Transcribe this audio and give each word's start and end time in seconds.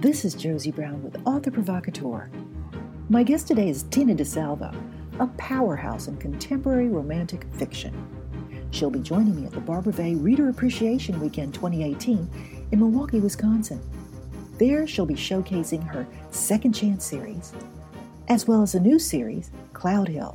This 0.00 0.24
is 0.24 0.32
Josie 0.32 0.70
Brown 0.70 1.02
with 1.02 1.20
Author 1.26 1.50
Provocateur. 1.50 2.30
My 3.10 3.22
guest 3.22 3.46
today 3.46 3.68
is 3.68 3.82
Tina 3.82 4.14
DeSalvo, 4.14 4.74
a 5.18 5.26
powerhouse 5.36 6.08
in 6.08 6.16
contemporary 6.16 6.88
romantic 6.88 7.44
fiction. 7.52 7.92
She'll 8.70 8.88
be 8.88 9.00
joining 9.00 9.38
me 9.38 9.44
at 9.44 9.52
the 9.52 9.60
Barbara 9.60 9.92
Vey 9.92 10.14
Reader 10.14 10.48
Appreciation 10.48 11.20
Weekend 11.20 11.52
2018 11.52 12.30
in 12.72 12.78
Milwaukee, 12.78 13.20
Wisconsin. 13.20 13.78
There, 14.56 14.86
she'll 14.86 15.04
be 15.04 15.12
showcasing 15.12 15.86
her 15.86 16.06
Second 16.30 16.72
Chance 16.72 17.04
series, 17.04 17.52
as 18.28 18.48
well 18.48 18.62
as 18.62 18.74
a 18.74 18.80
new 18.80 18.98
series, 18.98 19.50
Cloud 19.74 20.08
Hill, 20.08 20.34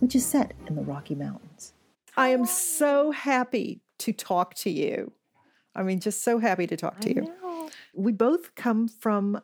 which 0.00 0.16
is 0.16 0.26
set 0.26 0.52
in 0.66 0.74
the 0.74 0.82
Rocky 0.82 1.14
Mountains. 1.14 1.74
I 2.16 2.30
am 2.30 2.44
so 2.44 3.12
happy 3.12 3.82
to 3.98 4.12
talk 4.12 4.54
to 4.54 4.70
you. 4.70 5.12
I 5.76 5.84
mean, 5.84 6.00
just 6.00 6.24
so 6.24 6.38
happy 6.38 6.66
to 6.66 6.76
talk 6.76 6.98
to 7.02 7.10
I 7.10 7.12
you. 7.12 7.32
We 7.96 8.12
both 8.12 8.54
come 8.54 8.88
from 8.88 9.40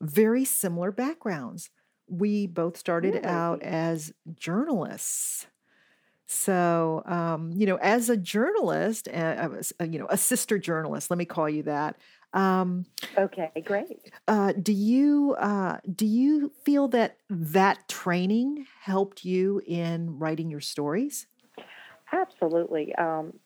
very 0.00 0.44
similar 0.44 0.92
backgrounds. 0.92 1.70
We 2.08 2.46
both 2.46 2.76
started 2.76 3.24
out 3.24 3.62
as 3.62 4.12
journalists. 4.34 5.46
So, 6.26 7.02
um, 7.06 7.52
you 7.52 7.66
know, 7.66 7.76
as 7.76 8.10
a 8.10 8.16
journalist, 8.16 9.08
uh, 9.08 9.36
I 9.38 9.46
was, 9.48 9.72
uh, 9.80 9.84
you 9.84 9.98
know, 9.98 10.06
a 10.10 10.16
sister 10.16 10.58
journalist, 10.58 11.10
let 11.10 11.18
me 11.18 11.26
call 11.26 11.48
you 11.48 11.64
that. 11.64 11.98
Um, 12.32 12.86
Okay, 13.16 13.50
great. 13.64 14.12
uh, 14.28 14.52
do 14.52 14.72
you 14.72 15.34
uh, 15.38 15.78
do 15.94 16.06
you 16.06 16.52
feel 16.64 16.88
that 16.88 17.18
that 17.28 17.88
training 17.88 18.66
helped 18.80 19.24
you 19.24 19.60
in 19.66 20.18
writing 20.18 20.50
your 20.50 20.60
stories? 20.60 21.26
Absolutely. 22.12 22.94
Um, 22.94 23.38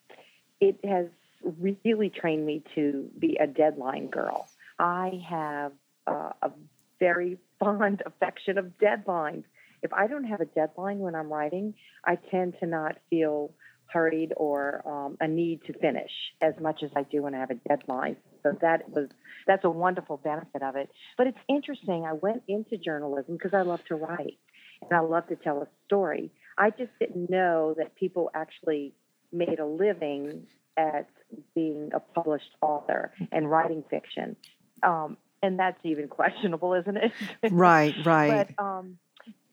it 0.60 0.78
has 0.84 1.08
really 1.42 2.10
trained 2.10 2.44
me 2.44 2.62
to 2.74 3.10
be 3.18 3.36
a 3.40 3.46
deadline 3.46 4.08
girl. 4.08 4.48
I 4.78 5.22
have 5.28 5.72
uh, 6.06 6.30
a 6.42 6.50
very 6.98 7.38
fond 7.58 8.02
affection 8.06 8.58
of 8.58 8.72
deadlines. 8.78 9.44
If 9.82 9.92
I 9.92 10.06
don't 10.06 10.24
have 10.24 10.40
a 10.40 10.46
deadline 10.46 10.98
when 10.98 11.14
I'm 11.14 11.32
writing, 11.32 11.74
I 12.04 12.16
tend 12.16 12.54
to 12.60 12.66
not 12.66 12.96
feel 13.10 13.52
hurried 13.92 14.32
or 14.36 14.82
um, 14.86 15.16
a 15.20 15.26
need 15.26 15.64
to 15.66 15.72
finish 15.72 16.10
as 16.42 16.54
much 16.60 16.82
as 16.82 16.90
I 16.94 17.04
do 17.04 17.22
when 17.22 17.34
I 17.34 17.38
have 17.38 17.50
a 17.50 17.54
deadline. 17.68 18.16
So 18.42 18.56
that 18.60 18.88
was 18.90 19.08
that's 19.46 19.64
a 19.64 19.70
wonderful 19.70 20.18
benefit 20.18 20.62
of 20.62 20.76
it. 20.76 20.90
But 21.16 21.26
it's 21.26 21.38
interesting. 21.48 22.04
I 22.04 22.12
went 22.12 22.42
into 22.48 22.76
journalism 22.76 23.34
because 23.34 23.54
I 23.54 23.62
love 23.62 23.80
to 23.86 23.94
write 23.94 24.38
and 24.82 24.92
I 24.92 25.00
love 25.00 25.26
to 25.28 25.36
tell 25.36 25.62
a 25.62 25.68
story. 25.86 26.30
I 26.56 26.70
just 26.70 26.90
didn't 27.00 27.30
know 27.30 27.74
that 27.78 27.96
people 27.96 28.30
actually 28.34 28.92
made 29.32 29.58
a 29.58 29.66
living 29.66 30.46
at 30.78 31.08
being 31.54 31.90
a 31.92 32.00
published 32.00 32.54
author 32.62 33.12
and 33.32 33.50
writing 33.50 33.84
fiction. 33.90 34.36
Um, 34.82 35.18
and 35.42 35.58
that's 35.58 35.78
even 35.84 36.08
questionable, 36.08 36.74
isn't 36.74 36.96
it? 36.96 37.12
Right, 37.50 37.94
right. 38.04 38.48
But 38.56 38.64
um, 38.64 38.98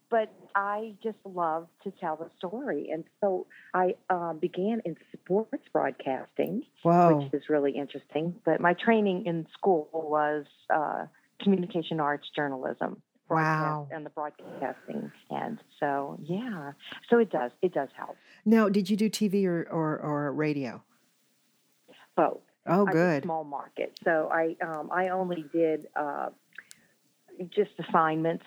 but 0.10 0.32
I 0.54 0.94
just 1.04 1.18
love 1.26 1.68
to 1.84 1.92
tell 2.00 2.16
the 2.16 2.30
story, 2.38 2.90
and 2.92 3.04
so 3.22 3.48
I 3.74 3.96
uh, 4.10 4.34
began 4.34 4.82
in 4.86 4.96
sports 5.12 5.64
broadcasting, 5.74 6.64
Whoa. 6.84 7.18
which 7.18 7.34
is 7.34 7.50
really 7.50 7.72
interesting. 7.72 8.36
But 8.46 8.62
my 8.62 8.74
training 8.74 9.26
in 9.26 9.48
school 9.58 9.90
was 9.92 10.46
uh, 10.74 11.08
communication 11.42 12.00
arts 12.00 12.28
journalism. 12.36 13.02
Wow. 13.28 13.88
And 13.92 14.06
the 14.06 14.12
broadcasting, 14.12 15.12
and 15.32 15.58
so 15.80 16.20
yeah, 16.24 16.74
so 17.10 17.18
it 17.18 17.32
does 17.32 17.50
it 17.64 17.74
does 17.74 17.90
help 17.98 18.16
Now, 18.46 18.70
did 18.70 18.88
you 18.88 18.96
do 18.96 19.10
TV 19.10 19.48
or, 19.48 19.68
or, 19.72 19.98
or 19.98 20.32
radio? 20.32 20.84
Both. 22.16 22.42
Oh, 22.68 22.86
good. 22.86 23.24
small 23.24 23.44
market, 23.44 24.00
so 24.04 24.30
I 24.34 24.56
um, 24.66 24.90
I 24.92 25.10
only 25.10 25.46
did 25.54 25.88
uh, 25.96 26.30
just 27.50 27.72
assignments 27.88 28.46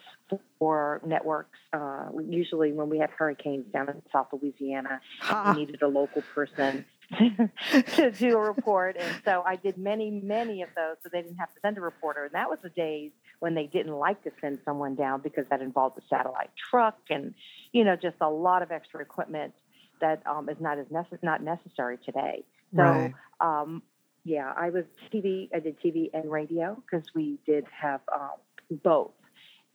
for 0.58 1.00
networks. 1.06 1.58
Uh, 1.73 2.07
usually, 2.28 2.73
when 2.73 2.89
we 2.89 2.98
had 2.98 3.11
hurricanes 3.11 3.67
down 3.73 3.89
in 3.89 4.02
South 4.12 4.28
Louisiana, 4.33 5.01
we 5.46 5.61
needed 5.61 5.83
a 5.83 5.89
local 5.89 6.23
person 6.34 6.84
to 7.95 8.11
do 8.11 8.36
a 8.36 8.40
report, 8.40 8.96
and 8.98 9.23
so 9.24 9.42
I 9.46 9.57
did 9.57 9.78
many, 9.78 10.11
many 10.11 10.62
of 10.62 10.70
those, 10.74 10.96
so 11.02 11.11
they 11.12 11.23
didn't 11.23 11.39
have 11.39 11.55
to 11.55 11.61
send 11.61 11.78
a 11.78 11.80
reporter. 11.80 12.24
And 12.24 12.34
that 12.34 12.51
was 12.51 12.58
the 12.62 12.70
days 12.70 13.12
when 13.39 13.55
they 13.55 13.67
didn't 13.67 13.95
like 13.95 14.23
to 14.24 14.30
send 14.40 14.58
someone 14.64 14.95
down 14.95 15.20
because 15.20 15.45
that 15.51 15.62
involved 15.62 15.96
a 15.98 16.02
satellite 16.08 16.51
truck 16.70 16.98
and 17.08 17.34
you 17.73 17.84
know 17.84 17.95
just 17.95 18.17
a 18.20 18.28
lot 18.28 18.62
of 18.62 18.73
extra 18.73 19.01
equipment 19.01 19.55
that 20.01 20.23
um, 20.27 20.48
is 20.48 20.57
not 20.61 20.78
as 20.78 20.86
necess- 20.86 21.23
not 21.23 21.42
necessary 21.42 21.98
today. 22.05 22.45
So. 22.74 22.83
Right. 22.83 23.14
Um, 23.40 23.83
yeah, 24.24 24.52
I 24.55 24.70
was 24.70 24.84
TV. 25.12 25.48
I 25.55 25.61
did 25.61 25.80
TV 25.80 26.11
and 26.12 26.30
radio 26.30 26.77
because 26.83 27.06
we 27.14 27.39
did 27.46 27.64
have 27.70 28.01
um, 28.14 28.79
both 28.84 29.12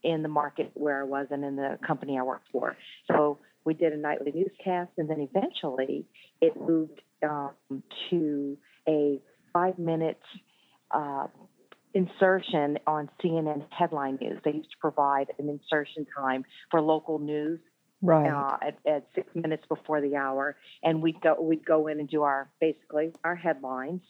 in 0.04 0.22
the 0.22 0.28
market 0.28 0.70
where 0.74 1.00
I 1.00 1.04
was 1.04 1.26
and 1.30 1.44
in 1.44 1.56
the 1.56 1.78
company 1.84 2.18
I 2.18 2.22
worked 2.22 2.48
for. 2.52 2.76
So 3.10 3.38
we 3.64 3.74
did 3.74 3.92
a 3.92 3.96
nightly 3.96 4.32
newscast, 4.32 4.92
and 4.98 5.08
then 5.10 5.20
eventually 5.20 6.04
it 6.40 6.52
moved 6.60 7.00
um, 7.22 7.82
to 8.10 8.56
a 8.86 9.20
five-minute 9.52 10.20
uh, 10.90 11.26
insertion 11.94 12.78
on 12.86 13.08
CNN 13.22 13.64
headline 13.70 14.18
news. 14.20 14.38
They 14.44 14.52
used 14.52 14.70
to 14.70 14.76
provide 14.80 15.28
an 15.38 15.48
insertion 15.48 16.06
time 16.16 16.44
for 16.70 16.80
local 16.80 17.18
news 17.18 17.60
Right. 18.04 18.30
uh, 18.30 18.58
at, 18.60 18.78
at 18.86 19.06
six 19.14 19.26
minutes 19.34 19.64
before 19.66 20.02
the 20.02 20.16
hour, 20.16 20.56
and 20.82 21.02
we'd 21.02 21.20
go 21.22 21.40
we'd 21.40 21.64
go 21.64 21.86
in 21.86 22.00
and 22.00 22.08
do 22.08 22.22
our 22.22 22.50
basically 22.60 23.12
our 23.24 23.34
headlines, 23.34 24.02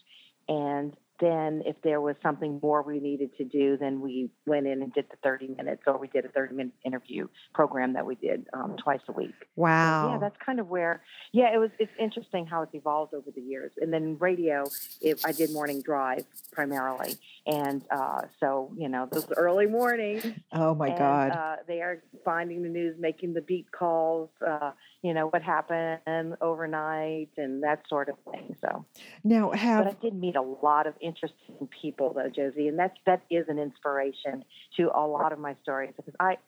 and 0.49 0.97
then 1.21 1.63
if 1.65 1.77
there 1.83 2.01
was 2.01 2.17
something 2.23 2.59
more 2.63 2.83
we 2.83 2.99
needed 2.99 3.37
to 3.37 3.45
do, 3.45 3.77
then 3.77 4.01
we 4.01 4.31
went 4.47 4.67
in 4.67 4.83
and 4.83 4.93
did 4.93 5.07
the 5.11 5.17
thirty 5.23 5.49
minutes, 5.49 5.83
or 5.87 5.99
we 5.99 6.09
did 6.09 6.25
a 6.25 6.29
thirty 6.29 6.55
minute 6.55 6.73
interview 6.85 7.29
program 7.55 7.93
that 7.93 8.05
we 8.05 8.17
did 8.17 8.47
um, 8.53 8.77
twice 8.83 9.01
a 9.09 9.13
week. 9.13 9.35
wow. 9.55 10.13
Yeah, 10.13 10.19
that's 10.19 10.37
kind 10.45 10.59
of 10.59 10.69
where. 10.69 11.03
Yeah, 11.33 11.55
it 11.55 11.59
was. 11.59 11.71
It's 11.79 11.93
interesting 12.01 12.47
how 12.47 12.63
it's 12.63 12.75
evolved 12.75 13.15
over 13.15 13.31
the 13.31 13.41
years. 13.41 13.73
And 13.81 13.93
then 13.93 14.17
radio, 14.19 14.65
it, 15.01 15.21
I 15.25 15.33
did 15.33 15.53
morning 15.53 15.83
drive 15.83 16.25
primarily, 16.53 17.17
and 17.47 17.83
uh, 17.91 18.23
so 18.41 18.73
you 18.77 18.89
know 18.89 19.09
those 19.11 19.27
early 19.37 19.67
mornings 19.67 20.25
oh, 20.53 20.75
my 20.75 20.89
and, 20.89 20.99
God. 20.99 21.31
Uh, 21.31 21.57
they 21.67 21.81
are 21.81 22.03
finding 22.25 22.63
the 22.63 22.69
news, 22.69 22.97
making 22.99 23.35
the 23.35 23.43
beat 23.43 23.71
calls, 23.71 24.31
uh, 24.47 24.73
you 25.05 25.13
know, 25.13 25.27
what 25.27 25.43
happened 25.43 26.35
overnight 26.41 27.29
and 27.37 27.63
that 27.63 27.83
sort 27.91 28.09
of 28.09 28.17
thing. 28.33 28.57
So, 28.63 28.87
now, 29.23 29.51
but 29.51 29.61
I 29.87 29.97
did 30.01 30.15
meet 30.15 30.35
a 30.35 30.41
lot 30.41 30.87
of 30.87 30.95
interesting 30.99 31.69
people, 31.83 32.15
though, 32.15 32.31
Josie, 32.35 32.69
and 32.69 32.79
that's 32.79 32.97
that 33.05 33.21
is 33.31 33.45
an 33.49 33.59
inspiration 33.59 34.45
to 34.79 34.91
a 34.95 35.07
lot 35.07 35.35
of 35.35 35.39
my 35.39 35.57
stories 35.63 35.93
because 35.95 36.15
I 36.19 36.39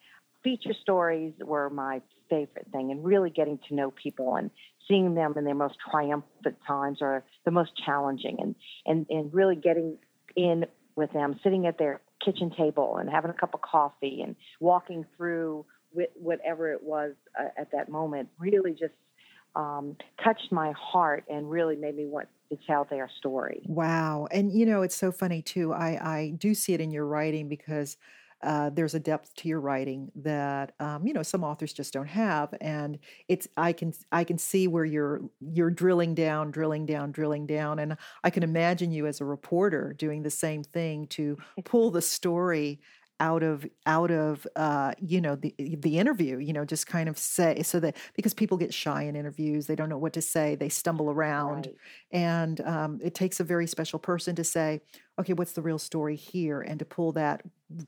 feature 0.43 0.73
stories 0.81 1.33
were 1.39 1.69
my 1.69 2.01
favorite 2.31 2.65
thing, 2.71 2.89
and 2.89 3.05
really 3.05 3.29
getting 3.29 3.59
to 3.69 3.75
know 3.75 3.91
people 3.91 4.35
and 4.35 4.49
seeing 4.87 5.13
them 5.13 5.35
in 5.37 5.43
their 5.43 5.53
most 5.53 5.75
triumphant 5.91 6.57
times 6.65 6.97
or 6.99 7.23
the 7.45 7.51
most 7.51 7.73
challenging, 7.85 8.37
and 8.39 8.55
and 8.87 9.05
and 9.11 9.31
really 9.35 9.55
getting 9.55 9.99
in 10.35 10.65
with 10.95 11.13
them, 11.13 11.39
sitting 11.43 11.67
at 11.67 11.77
their 11.77 12.01
kitchen 12.25 12.51
table 12.57 12.97
and 12.97 13.07
having 13.07 13.29
a 13.29 13.35
cup 13.35 13.53
of 13.53 13.61
coffee 13.61 14.23
and 14.23 14.35
walking 14.59 15.05
through 15.15 15.63
wh- 15.95 16.15
whatever 16.21 16.71
it 16.71 16.83
was 16.83 17.13
uh, 17.39 17.49
at 17.57 17.71
that 17.71 17.89
moment 17.89 18.29
really 18.39 18.71
just 18.71 18.93
um, 19.55 19.95
touched 20.23 20.51
my 20.51 20.71
heart 20.73 21.25
and 21.29 21.49
really 21.49 21.75
made 21.75 21.95
me 21.95 22.05
want 22.05 22.27
to 22.49 22.57
tell 22.67 22.85
their 22.89 23.09
story. 23.17 23.61
wow. 23.65 24.27
And, 24.31 24.51
you 24.51 24.65
know, 24.65 24.83
it's 24.83 24.95
so 24.95 25.11
funny, 25.11 25.41
too. 25.41 25.73
I, 25.73 25.87
I 26.01 26.33
do 26.37 26.53
see 26.53 26.73
it 26.73 26.79
in 26.79 26.91
your 26.91 27.05
writing 27.05 27.49
because 27.49 27.97
uh, 28.43 28.69
there's 28.69 28.93
a 28.93 28.99
depth 28.99 29.33
to 29.35 29.47
your 29.47 29.59
writing 29.59 30.11
that 30.15 30.73
um, 30.79 31.07
you 31.07 31.13
know 31.13 31.23
some 31.23 31.43
authors 31.43 31.73
just 31.73 31.91
don't 31.91 32.07
have 32.07 32.53
and 32.61 32.99
it's 33.27 33.47
i 33.57 33.73
can 33.73 33.91
i 34.11 34.23
can 34.23 34.37
see 34.37 34.67
where 34.67 34.85
you're 34.85 35.21
you're 35.39 35.71
drilling 35.71 36.13
down 36.13 36.51
drilling 36.51 36.85
down 36.85 37.11
drilling 37.11 37.47
down 37.47 37.79
and 37.79 37.97
i 38.23 38.29
can 38.29 38.43
imagine 38.43 38.91
you 38.91 39.07
as 39.07 39.21
a 39.21 39.25
reporter 39.25 39.91
doing 39.97 40.21
the 40.21 40.29
same 40.29 40.63
thing 40.63 41.07
to 41.07 41.35
pull 41.65 41.89
the 41.89 42.01
story 42.01 42.79
out 43.19 43.43
of 43.43 43.65
out 43.85 44.11
of 44.11 44.45
uh, 44.55 44.93
you 44.99 45.21
know 45.21 45.35
the 45.35 45.53
the 45.57 45.97
interview 45.97 46.37
you 46.37 46.53
know 46.53 46.65
just 46.65 46.87
kind 46.87 47.09
of 47.09 47.17
say 47.17 47.61
so 47.63 47.79
that 47.79 47.95
because 48.15 48.33
people 48.33 48.57
get 48.57 48.73
shy 48.73 49.03
in 49.03 49.15
interviews 49.15 49.67
they 49.67 49.75
don't 49.75 49.89
know 49.89 49.97
what 49.97 50.13
to 50.13 50.21
say 50.21 50.55
they 50.55 50.69
stumble 50.69 51.09
around. 51.09 51.67
Right. 51.67 51.75
and 52.11 52.61
um, 52.61 52.99
it 53.01 53.15
takes 53.15 53.39
a 53.39 53.43
very 53.43 53.67
special 53.67 53.99
person 53.99 54.35
to 54.35 54.43
say 54.43 54.81
okay 55.19 55.33
what's 55.33 55.53
the 55.53 55.61
real 55.61 55.79
story 55.79 56.15
here? 56.15 56.61
and 56.61 56.79
to 56.79 56.85
pull 56.85 57.11
that 57.13 57.41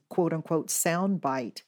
quote 0.08 0.32
unquote 0.32 0.70
sound 0.70 1.20
bite 1.20 1.62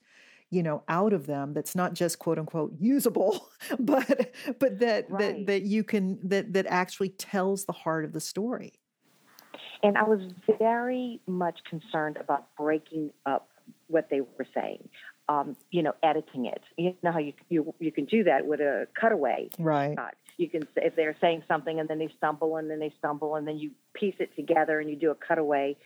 you 0.49 0.61
know 0.61 0.83
out 0.87 1.13
of 1.13 1.25
them 1.25 1.53
that's 1.53 1.75
not 1.75 1.93
just 1.93 2.19
quote 2.19 2.37
unquote 2.37 2.73
usable 2.79 3.49
but 3.79 4.31
but 4.59 4.79
that 4.79 5.09
that 5.17 5.45
that 5.47 5.61
you 5.63 5.83
can 5.83 6.19
that 6.23 6.53
that 6.53 6.65
actually 6.67 7.09
tells 7.09 7.65
the 7.65 7.73
heart 7.73 8.05
of 8.05 8.13
the 8.13 8.19
story 8.19 8.73
And 9.81 9.97
I 9.97 10.03
was 10.03 10.21
very 10.59 11.21
much 11.27 11.59
concerned 11.69 12.17
about 12.17 12.55
breaking 12.55 13.11
up 13.25 13.49
what 13.87 14.09
they 14.09 14.21
were 14.21 14.47
saying. 14.53 14.89
Um, 15.29 15.55
you 15.71 15.83
know, 15.83 15.93
editing 16.03 16.47
it. 16.47 16.61
You 16.77 16.95
know 17.01 17.13
how 17.13 17.19
you 17.19 17.33
you 17.47 17.73
you 17.79 17.93
can 17.93 18.05
do 18.05 18.25
that 18.25 18.45
with 18.45 18.59
a 18.59 18.87
cutaway 18.99 19.49
right. 19.57 19.95
You 20.37 20.49
can 20.49 20.63
say 20.63 20.81
if 20.83 20.95
they're 20.97 21.15
saying 21.21 21.43
something 21.47 21.79
and 21.79 21.87
then 21.87 21.99
they 21.99 22.09
stumble 22.17 22.57
and 22.57 22.69
then 22.69 22.79
they 22.79 22.93
stumble 22.99 23.35
and 23.35 23.47
then 23.47 23.57
you 23.57 23.71
piece 23.93 24.15
it 24.19 24.35
together 24.35 24.81
and 24.81 24.89
you 24.89 24.97
do 24.97 25.11
a 25.11 25.15
cutaway 25.15 25.77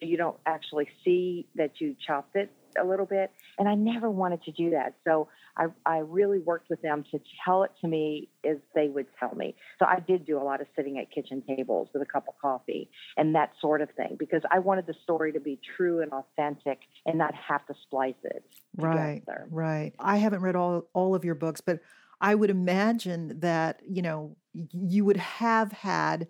you 0.00 0.16
don't 0.16 0.36
actually 0.46 0.88
see 1.04 1.46
that 1.54 1.72
you 1.80 1.96
chopped 2.06 2.36
it 2.36 2.50
a 2.78 2.84
little 2.84 3.06
bit. 3.06 3.30
And 3.58 3.68
I 3.68 3.74
never 3.74 4.10
wanted 4.10 4.42
to 4.44 4.52
do 4.52 4.70
that. 4.70 4.94
So 5.04 5.28
I, 5.56 5.66
I 5.84 5.98
really 5.98 6.38
worked 6.38 6.68
with 6.68 6.82
them 6.82 7.04
to 7.10 7.20
tell 7.44 7.62
it 7.62 7.70
to 7.80 7.88
me 7.88 8.28
as 8.44 8.58
they 8.74 8.88
would 8.88 9.06
tell 9.18 9.34
me. 9.34 9.54
So 9.78 9.86
I 9.86 10.00
did 10.00 10.26
do 10.26 10.38
a 10.38 10.44
lot 10.44 10.60
of 10.60 10.66
sitting 10.76 10.98
at 10.98 11.10
kitchen 11.10 11.42
tables 11.46 11.88
with 11.92 12.02
a 12.02 12.06
cup 12.06 12.26
of 12.28 12.34
coffee 12.40 12.90
and 13.16 13.34
that 13.34 13.52
sort 13.60 13.80
of 13.80 13.90
thing 13.96 14.16
because 14.18 14.42
I 14.50 14.58
wanted 14.58 14.86
the 14.86 14.94
story 15.02 15.32
to 15.32 15.40
be 15.40 15.58
true 15.76 16.02
and 16.02 16.12
authentic 16.12 16.80
and 17.06 17.18
not 17.18 17.34
have 17.34 17.66
to 17.66 17.74
splice 17.82 18.14
it. 18.24 18.44
Right. 18.76 19.20
Together. 19.20 19.46
Right. 19.50 19.92
I 19.98 20.18
haven't 20.18 20.42
read 20.42 20.56
all 20.56 20.88
all 20.92 21.14
of 21.14 21.24
your 21.24 21.34
books, 21.34 21.60
but 21.60 21.80
I 22.20 22.34
would 22.34 22.50
imagine 22.50 23.40
that, 23.40 23.80
you 23.86 24.02
know, 24.02 24.36
you 24.52 25.04
would 25.04 25.18
have 25.18 25.72
had 25.72 26.28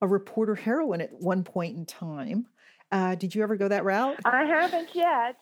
a 0.00 0.06
reporter 0.06 0.54
heroine 0.54 1.00
at 1.00 1.12
one 1.12 1.44
point 1.44 1.76
in 1.76 1.86
time. 1.86 2.46
Uh, 2.92 3.16
did 3.16 3.34
you 3.34 3.42
ever 3.42 3.56
go 3.56 3.66
that 3.66 3.84
route? 3.84 4.16
I 4.24 4.44
haven't 4.44 4.88
yet. 4.94 5.36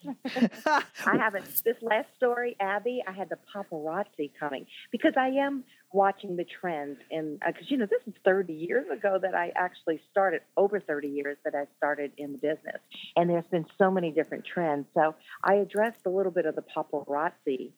I 1.06 1.16
haven't. 1.16 1.44
This 1.62 1.76
last 1.82 2.08
story, 2.16 2.56
Abby, 2.58 3.02
I 3.06 3.12
had 3.12 3.28
the 3.28 3.38
paparazzi 3.54 4.30
coming 4.38 4.66
because 4.90 5.12
I 5.18 5.28
am 5.28 5.64
watching 5.92 6.36
the 6.36 6.44
trends. 6.44 6.98
And 7.10 7.38
because, 7.40 7.62
uh, 7.62 7.66
you 7.68 7.76
know, 7.76 7.86
this 7.86 8.00
is 8.06 8.14
30 8.24 8.54
years 8.54 8.86
ago 8.90 9.18
that 9.20 9.34
I 9.34 9.52
actually 9.56 10.00
started, 10.10 10.40
over 10.56 10.80
30 10.80 11.08
years 11.08 11.36
that 11.44 11.54
I 11.54 11.66
started 11.76 12.12
in 12.16 12.32
the 12.32 12.38
business. 12.38 12.80
And 13.14 13.28
there's 13.28 13.46
been 13.46 13.66
so 13.78 13.90
many 13.90 14.10
different 14.10 14.44
trends. 14.46 14.86
So 14.94 15.14
I 15.42 15.54
addressed 15.54 16.06
a 16.06 16.10
little 16.10 16.32
bit 16.32 16.46
of 16.46 16.56
the 16.56 16.62
paparazzi 16.62 17.72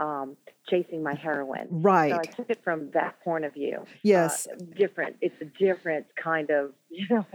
um, 0.00 0.36
chasing 0.68 1.02
my 1.02 1.14
heroine. 1.14 1.68
Right. 1.70 2.10
So 2.10 2.18
I 2.18 2.22
took 2.22 2.50
it 2.50 2.64
from 2.64 2.90
that 2.92 3.20
point 3.22 3.44
of 3.44 3.52
view. 3.52 3.84
Yes. 4.02 4.48
Uh, 4.50 4.64
different. 4.76 5.16
It's 5.20 5.34
a 5.40 5.44
different 5.44 6.06
kind 6.16 6.50
of 6.50 6.72
you 6.90 7.06
know 7.08 7.26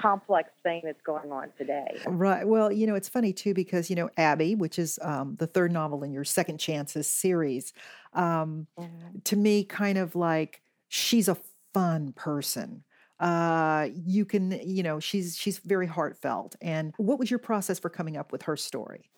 complex 0.00 0.50
thing 0.62 0.82
that's 0.84 1.00
going 1.02 1.32
on 1.32 1.48
today. 1.56 1.98
Right. 2.06 2.46
Well, 2.46 2.70
you 2.72 2.86
know, 2.86 2.96
it's 2.96 3.08
funny 3.08 3.32
too 3.32 3.54
because 3.54 3.88
you 3.88 3.96
know 3.96 4.10
Abby, 4.16 4.56
which 4.56 4.78
is 4.78 4.98
um, 5.02 5.36
the 5.38 5.46
third 5.46 5.72
novel 5.72 6.02
in 6.02 6.12
your 6.12 6.24
Second 6.24 6.58
Chances 6.58 7.08
series, 7.08 7.72
um, 8.12 8.66
mm-hmm. 8.78 9.18
to 9.24 9.36
me, 9.36 9.64
kind 9.64 9.96
of 9.96 10.16
like 10.16 10.60
she's 10.88 11.28
a 11.28 11.36
fun 11.72 12.12
person 12.12 12.82
uh 13.20 13.88
you 14.06 14.24
can 14.24 14.52
you 14.64 14.80
know 14.80 15.00
she's 15.00 15.36
she's 15.36 15.58
very 15.58 15.88
heartfelt 15.88 16.54
and 16.62 16.94
what 16.98 17.18
was 17.18 17.28
your 17.28 17.38
process 17.38 17.76
for 17.76 17.90
coming 17.90 18.16
up 18.16 18.30
with 18.30 18.42
her 18.42 18.56
story 18.56 19.10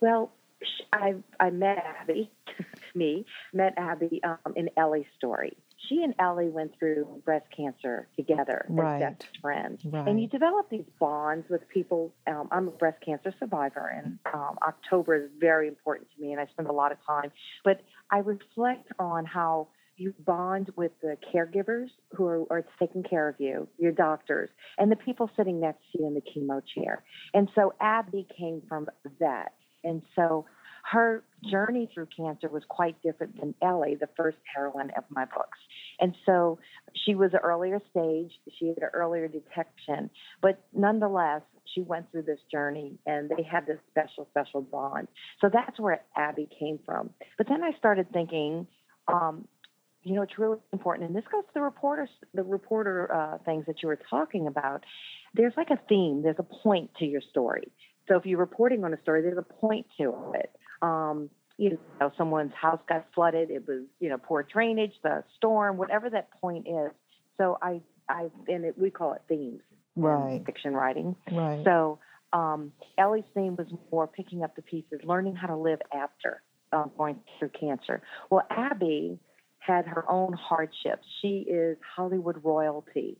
well 0.00 0.30
I 0.92 1.14
I 1.40 1.50
met 1.50 1.84
Abby, 2.00 2.30
me 2.94 3.24
met 3.52 3.74
Abby 3.76 4.20
um, 4.24 4.52
in 4.56 4.70
Ellie's 4.76 5.06
story. 5.16 5.56
She 5.88 6.02
and 6.02 6.14
Ellie 6.18 6.48
went 6.48 6.78
through 6.78 7.22
breast 7.24 7.46
cancer 7.54 8.08
together 8.16 8.64
right. 8.70 9.02
as 9.02 9.12
best 9.12 9.38
friends, 9.42 9.82
right. 9.84 10.08
and 10.08 10.20
you 10.20 10.28
develop 10.28 10.70
these 10.70 10.86
bonds 10.98 11.46
with 11.50 11.68
people. 11.68 12.14
Um, 12.26 12.48
I'm 12.50 12.68
a 12.68 12.70
breast 12.70 12.98
cancer 13.04 13.34
survivor, 13.38 13.92
and 13.94 14.18
um, 14.32 14.56
October 14.66 15.14
is 15.16 15.30
very 15.38 15.68
important 15.68 16.08
to 16.14 16.22
me, 16.22 16.32
and 16.32 16.40
I 16.40 16.46
spend 16.46 16.68
a 16.68 16.72
lot 16.72 16.92
of 16.92 16.98
time. 17.06 17.32
But 17.64 17.82
I 18.10 18.18
reflect 18.18 18.88
on 18.98 19.26
how 19.26 19.68
you 19.96 20.14
bond 20.24 20.70
with 20.76 20.92
the 21.02 21.16
caregivers 21.32 21.88
who 22.12 22.26
are, 22.26 22.40
are, 22.50 22.64
taking 22.80 23.02
care 23.02 23.28
of 23.28 23.36
you, 23.38 23.68
your 23.78 23.92
doctors, 23.92 24.50
and 24.78 24.90
the 24.90 24.96
people 24.96 25.30
sitting 25.36 25.60
next 25.60 25.80
to 25.92 26.00
you 26.00 26.06
in 26.06 26.14
the 26.14 26.20
chemo 26.20 26.62
chair. 26.74 27.04
And 27.32 27.48
so 27.54 27.74
Abby 27.80 28.26
came 28.36 28.62
from 28.68 28.88
that. 29.20 29.52
And 29.84 30.02
so 30.16 30.46
her 30.90 31.24
journey 31.50 31.88
through 31.92 32.08
cancer 32.14 32.48
was 32.48 32.62
quite 32.68 33.00
different 33.02 33.40
than 33.40 33.54
Ellie, 33.62 33.96
the 33.98 34.08
first 34.16 34.36
heroine 34.54 34.90
of 34.96 35.04
my 35.08 35.24
books. 35.24 35.58
And 35.98 36.14
so 36.26 36.58
she 37.06 37.14
was 37.14 37.32
an 37.32 37.40
earlier 37.42 37.80
stage, 37.90 38.32
she 38.58 38.68
had 38.68 38.78
an 38.78 38.90
earlier 38.92 39.28
detection, 39.28 40.10
but 40.42 40.62
nonetheless, 40.74 41.42
she 41.74 41.80
went 41.80 42.10
through 42.12 42.22
this 42.22 42.40
journey 42.52 42.98
and 43.06 43.30
they 43.30 43.42
had 43.42 43.66
this 43.66 43.78
special, 43.90 44.28
special 44.30 44.60
bond. 44.60 45.08
So 45.40 45.48
that's 45.52 45.80
where 45.80 46.02
Abby 46.16 46.48
came 46.58 46.78
from. 46.84 47.10
But 47.38 47.48
then 47.48 47.62
I 47.62 47.76
started 47.78 48.12
thinking, 48.12 48.66
um, 49.08 49.48
you 50.02 50.14
know, 50.14 50.22
it's 50.22 50.38
really 50.38 50.58
important, 50.74 51.08
and 51.08 51.16
this 51.16 51.24
goes 51.32 51.44
to 51.44 51.50
the 51.54 51.62
reporters, 51.62 52.10
the 52.34 52.42
reporter 52.42 53.10
uh, 53.10 53.38
things 53.38 53.64
that 53.66 53.82
you 53.82 53.88
were 53.88 53.98
talking 54.10 54.46
about. 54.46 54.84
There's 55.32 55.54
like 55.56 55.70
a 55.70 55.78
theme, 55.88 56.22
there's 56.22 56.36
a 56.38 56.42
point 56.42 56.90
to 56.98 57.06
your 57.06 57.22
story. 57.30 57.72
So 58.08 58.16
if 58.16 58.26
you're 58.26 58.38
reporting 58.38 58.84
on 58.84 58.92
a 58.92 59.00
story, 59.02 59.22
there's 59.22 59.38
a 59.38 59.42
point 59.42 59.86
to 59.98 60.32
it. 60.34 60.50
Um, 60.82 61.30
you 61.56 61.78
know, 62.00 62.12
someone's 62.18 62.52
house 62.60 62.80
got 62.88 63.06
flooded. 63.14 63.50
It 63.50 63.66
was, 63.66 63.84
you 64.00 64.08
know, 64.08 64.18
poor 64.18 64.42
drainage, 64.42 64.92
the 65.02 65.22
storm, 65.36 65.76
whatever 65.76 66.10
that 66.10 66.28
point 66.40 66.66
is. 66.66 66.90
So 67.38 67.58
I, 67.62 67.80
I, 68.08 68.28
and 68.48 68.64
it, 68.64 68.78
we 68.78 68.90
call 68.90 69.12
it 69.14 69.22
themes. 69.28 69.60
Right. 69.96 70.42
Fiction 70.44 70.74
writing. 70.74 71.14
Right. 71.30 71.62
So 71.64 72.00
um, 72.32 72.72
Ellie's 72.98 73.24
theme 73.34 73.54
was 73.56 73.68
more 73.92 74.08
picking 74.08 74.42
up 74.42 74.56
the 74.56 74.62
pieces, 74.62 75.00
learning 75.04 75.36
how 75.36 75.46
to 75.46 75.56
live 75.56 75.78
after 75.92 76.42
um, 76.72 76.90
going 76.98 77.20
through 77.38 77.50
cancer. 77.50 78.02
Well, 78.30 78.44
Abby 78.50 79.20
had 79.60 79.86
her 79.86 80.10
own 80.10 80.32
hardships. 80.32 81.06
She 81.22 81.46
is 81.48 81.78
Hollywood 81.96 82.40
royalty 82.42 83.18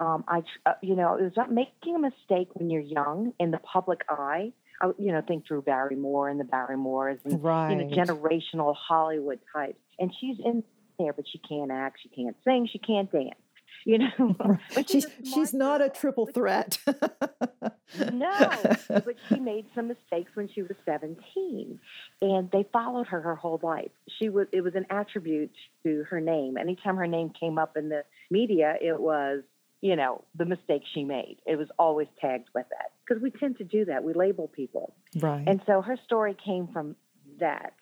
um, 0.00 0.24
I, 0.26 0.42
uh, 0.66 0.72
you 0.82 0.96
know, 0.96 1.14
it 1.16 1.22
was 1.22 1.32
not 1.36 1.52
making 1.52 1.94
a 1.94 1.98
mistake 1.98 2.48
when 2.54 2.70
you're 2.70 2.82
young 2.82 3.32
in 3.38 3.50
the 3.50 3.58
public 3.58 4.00
eye. 4.08 4.52
I, 4.80 4.90
you 4.98 5.12
know, 5.12 5.22
think 5.26 5.46
Drew 5.46 5.62
Barrymore 5.62 6.28
and 6.28 6.40
the 6.40 6.44
Barrymores 6.44 7.20
and 7.24 7.42
right. 7.42 7.70
you 7.70 7.84
know 7.84 7.94
generational 7.94 8.74
Hollywood 8.74 9.38
types, 9.52 9.78
and 9.98 10.12
she's 10.20 10.36
in 10.44 10.64
there, 10.98 11.12
but 11.12 11.26
she 11.30 11.38
can't 11.38 11.70
act, 11.70 12.00
she 12.02 12.08
can't 12.08 12.36
sing, 12.44 12.68
she 12.70 12.78
can't 12.78 13.10
dance. 13.10 13.34
You 13.86 13.98
know, 13.98 14.36
but 14.74 14.88
she's 14.88 15.06
she's 15.22 15.52
not 15.52 15.82
a 15.82 15.90
triple 15.90 16.24
threat. 16.24 16.78
no, 16.86 18.48
but 18.88 19.16
she 19.28 19.38
made 19.38 19.66
some 19.74 19.88
mistakes 19.88 20.30
when 20.32 20.48
she 20.48 20.62
was 20.62 20.72
17, 20.86 21.78
and 22.22 22.50
they 22.50 22.66
followed 22.72 23.08
her 23.08 23.20
her 23.20 23.34
whole 23.34 23.60
life. 23.62 23.90
She 24.18 24.30
was 24.30 24.46
it 24.52 24.62
was 24.62 24.74
an 24.74 24.86
attribute 24.88 25.50
to 25.82 26.04
her 26.08 26.18
name. 26.18 26.56
Anytime 26.56 26.96
her 26.96 27.06
name 27.06 27.30
came 27.38 27.58
up 27.58 27.76
in 27.76 27.90
the 27.90 28.04
media, 28.30 28.74
it 28.80 28.98
was 28.98 29.42
you 29.84 29.96
know, 29.96 30.24
the 30.34 30.46
mistake 30.46 30.80
she 30.94 31.04
made. 31.04 31.36
It 31.46 31.56
was 31.56 31.68
always 31.78 32.08
tagged 32.18 32.48
with 32.54 32.64
that 32.70 32.92
because 33.06 33.22
we 33.22 33.30
tend 33.30 33.58
to 33.58 33.64
do 33.64 33.84
that. 33.84 34.02
We 34.02 34.14
label 34.14 34.48
people. 34.48 34.94
Right. 35.20 35.44
And 35.46 35.60
so 35.66 35.82
her 35.82 35.98
story 36.06 36.34
came 36.42 36.68
from 36.68 36.96
that 37.38 37.74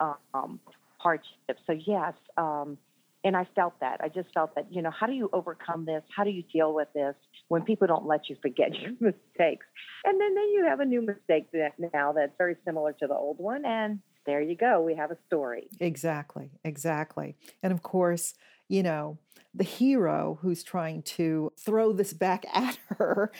um, 0.00 0.58
hardship. 0.98 1.56
So, 1.64 1.78
yes, 1.86 2.14
um, 2.36 2.76
and 3.22 3.36
I 3.36 3.46
felt 3.54 3.78
that. 3.78 4.00
I 4.02 4.08
just 4.08 4.34
felt 4.34 4.56
that, 4.56 4.66
you 4.68 4.82
know, 4.82 4.90
how 4.90 5.06
do 5.06 5.12
you 5.12 5.30
overcome 5.32 5.84
this? 5.84 6.02
How 6.14 6.24
do 6.24 6.30
you 6.30 6.42
deal 6.52 6.74
with 6.74 6.88
this 6.92 7.14
when 7.46 7.62
people 7.62 7.86
don't 7.86 8.04
let 8.04 8.28
you 8.28 8.36
forget 8.42 8.74
your 8.80 8.90
mistakes? 8.98 9.66
And 10.04 10.20
then, 10.20 10.34
then 10.34 10.48
you 10.54 10.66
have 10.68 10.80
a 10.80 10.84
new 10.84 11.02
mistake 11.02 11.52
that 11.52 11.74
now 11.94 12.10
that's 12.10 12.32
very 12.36 12.56
similar 12.64 12.94
to 12.94 13.06
the 13.06 13.14
old 13.14 13.38
one. 13.38 13.64
And 13.64 14.00
there 14.26 14.42
you 14.42 14.56
go. 14.56 14.82
We 14.82 14.96
have 14.96 15.12
a 15.12 15.18
story. 15.28 15.68
Exactly. 15.78 16.50
Exactly. 16.64 17.36
And 17.62 17.72
of 17.72 17.84
course, 17.84 18.34
you 18.68 18.82
know, 18.82 19.18
the 19.54 19.64
hero 19.64 20.38
who's 20.42 20.62
trying 20.62 21.02
to 21.02 21.52
throw 21.58 21.92
this 21.92 22.12
back 22.12 22.44
at 22.52 22.78
her. 22.88 23.32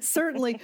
Certainly, 0.00 0.60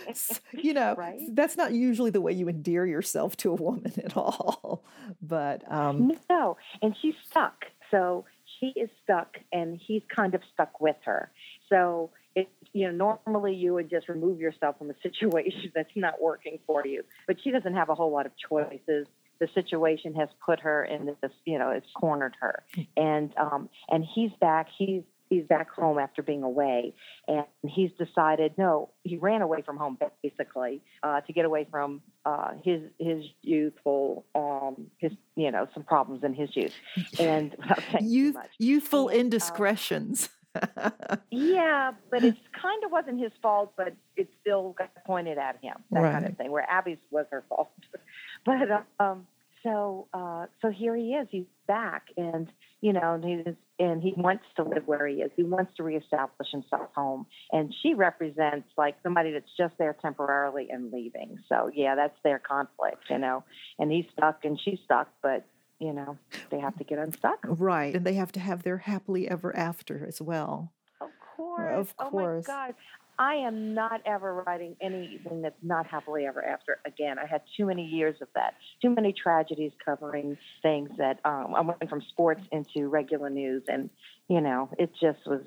you 0.53 0.73
know, 0.75 0.95
right? 0.97 1.21
that's 1.33 1.57
not 1.57 1.73
usually 1.73 2.11
the 2.11 2.21
way 2.21 2.33
you 2.33 2.49
endear 2.49 2.87
yourself 2.87 3.37
to 3.39 3.51
a 3.51 3.55
woman 3.55 3.93
at 4.03 4.17
all. 4.17 4.85
But 5.21 5.71
um, 5.71 6.13
no, 6.31 6.57
and 6.83 6.95
she's 7.03 7.15
stuck. 7.29 7.65
So 7.91 8.27
she 8.59 8.73
is 8.77 8.89
stuck, 9.03 9.39
and 9.53 9.81
he's 9.85 10.03
kind 10.15 10.37
of 10.37 10.41
stuck 10.55 10.81
with 10.81 10.97
her. 11.05 11.33
So 11.69 12.11
it, 12.37 12.49
you 12.73 12.91
know, 12.93 13.17
normally 13.27 13.55
you 13.55 13.75
would 13.75 13.91
just 13.91 14.09
remove 14.09 14.39
yourself 14.39 14.79
from 14.79 14.91
a 14.91 14.95
situation 15.03 15.73
that's 15.75 15.91
not 15.97 16.23
working 16.23 16.61
for 16.65 16.87
you, 16.87 17.03
but 17.27 17.37
she 17.43 17.51
doesn't 17.51 17.75
have 17.75 17.89
a 17.89 17.95
whole 17.95 18.13
lot 18.13 18.27
of 18.27 18.33
choices 18.37 19.09
the 19.41 19.49
situation 19.55 20.15
has 20.15 20.29
put 20.45 20.61
her 20.61 20.85
in 20.85 21.07
this, 21.07 21.33
you 21.45 21.59
know, 21.59 21.71
it's 21.71 21.87
cornered 21.95 22.37
her. 22.41 22.63
And 22.97 23.33
um, 23.37 23.69
and 23.89 24.05
he's 24.05 24.31
back. 24.41 24.69
He's 24.77 25.03
he's 25.31 25.45
back 25.45 25.71
home 25.71 25.99
after 25.99 26.23
being 26.23 26.43
away, 26.43 26.93
and 27.27 27.47
he's 27.67 27.91
decided 27.93 28.59
no. 28.59 28.91
He 29.05 29.17
ran 29.17 29.41
away 29.41 29.63
from 29.63 29.79
home 29.79 29.97
basically 30.23 30.83
uh, 31.03 31.23
to 31.23 31.33
get 31.33 31.47
away 31.47 31.67
from 31.71 32.03
uh, 32.27 32.51
his 32.63 32.83
his 32.99 33.25
youthful 33.43 34.27
um, 34.35 34.89
his 34.99 35.13
you 35.37 35.51
know 35.51 35.67
some 35.73 35.85
problems 35.85 36.23
in 36.23 36.35
his 36.35 36.55
youth 36.55 36.75
and 37.19 37.57
youth 38.01 38.37
youthful 38.59 39.09
he, 39.09 39.21
indiscretions. 39.21 40.29
Um, 40.29 40.41
yeah, 41.31 41.93
but 42.11 42.25
it 42.25 42.35
kind 42.61 42.85
of 42.85 42.91
wasn't 42.91 43.21
his 43.21 43.31
fault, 43.41 43.73
but 43.77 43.95
it 44.17 44.29
still 44.41 44.75
got 44.77 44.91
pointed 45.07 45.39
at 45.39 45.59
him. 45.63 45.77
That 45.93 46.01
right. 46.01 46.13
kind 46.13 46.27
of 46.27 46.37
thing. 46.37 46.51
Where 46.51 46.69
Abby's 46.69 46.99
was 47.11 47.27
her 47.31 47.45
fault. 47.49 47.71
but 48.47 48.87
um, 48.99 49.27
so 49.63 50.07
uh, 50.13 50.47
so 50.63 50.71
here 50.71 50.97
he 50.97 51.15
is. 51.15 51.29
He's 51.31 51.45
back, 51.67 52.07
and 52.17 52.49
you 52.81 52.93
know, 52.93 53.15
and 53.15 53.25
he's 53.25 53.55
and 53.79 54.03
he 54.03 54.15
wants 54.17 54.45
to 54.57 54.63
live 54.63 54.87
where 54.87 55.07
he 55.07 55.17
is. 55.17 55.31
He 55.37 55.43
wants 55.43 55.73
to 55.77 55.83
reestablish 55.83 56.49
himself 56.51 56.89
home, 56.95 57.27
and 57.53 57.75
she 57.83 57.95
represents 57.95 58.69
like 58.77 58.97
somebody 59.03 59.33
that's 59.33 59.51
just 59.57 59.75
there 59.79 59.97
temporarily 60.01 60.69
and 60.71 60.93
leaving. 60.93 61.39
So 61.49 61.71
yeah, 61.75 61.95
that's 61.95 62.17
their 62.25 62.39
conflict, 62.39 63.05
you 63.11 63.19
know. 63.19 63.45
And 63.79 63.93
he's 63.93 64.07
stuck, 64.13 64.45
and 64.45 64.59
she's 64.65 64.79
stuck, 64.85 65.09
but 65.23 65.45
you 65.79 65.93
know, 65.93 66.19
they 66.51 66.61
have 66.61 66.77
to 66.79 66.85
get 66.85 66.99
unstuck. 66.99 67.39
Right, 67.45 67.95
and 67.95 68.05
they 68.05 68.15
have 68.15 68.33
to 68.33 68.41
have 68.41 68.63
their 68.63 68.79
happily 68.79 69.29
ever 69.29 69.55
after 69.57 70.07
as 70.07 70.21
well. 70.21 70.73
Of 71.01 71.09
course. 71.37 71.89
Of 71.99 72.11
course. 72.11 72.47
Oh 72.49 72.53
my 72.53 72.67
God. 72.67 72.75
I 73.21 73.35
am 73.35 73.75
not 73.75 74.01
ever 74.07 74.43
writing 74.47 74.77
anything 74.81 75.43
that's 75.43 75.63
not 75.63 75.87
happily 75.87 76.25
ever 76.25 76.43
after 76.43 76.79
again. 76.87 77.19
I 77.19 77.27
had 77.27 77.43
too 77.55 77.67
many 77.67 77.85
years 77.85 78.17
of 78.23 78.29
that, 78.35 78.55
too 78.81 78.89
many 78.89 79.13
tragedies 79.13 79.73
covering 79.85 80.39
things 80.63 80.89
that 80.97 81.21
um, 81.27 81.55
I 81.55 81.61
went 81.61 81.87
from 81.91 82.01
sports 82.01 82.41
into 82.51 82.89
regular 82.89 83.29
news, 83.29 83.63
and 83.69 83.91
you 84.29 84.41
know, 84.41 84.71
it 84.79 84.93
just 84.99 85.19
was 85.27 85.43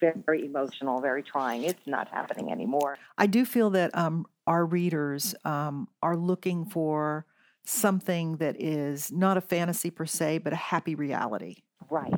very 0.00 0.46
emotional, 0.46 1.00
very 1.00 1.24
trying. 1.24 1.64
It's 1.64 1.86
not 1.86 2.06
happening 2.06 2.52
anymore. 2.52 2.98
I 3.18 3.26
do 3.26 3.44
feel 3.44 3.70
that 3.70 3.92
um, 3.98 4.24
our 4.46 4.64
readers 4.64 5.34
um, 5.44 5.88
are 6.04 6.16
looking 6.16 6.66
for 6.66 7.26
something 7.64 8.36
that 8.36 8.62
is 8.62 9.10
not 9.10 9.36
a 9.36 9.40
fantasy 9.40 9.90
per 9.90 10.06
se, 10.06 10.38
but 10.38 10.52
a 10.52 10.56
happy 10.56 10.94
reality. 10.94 11.64
Right, 11.90 12.14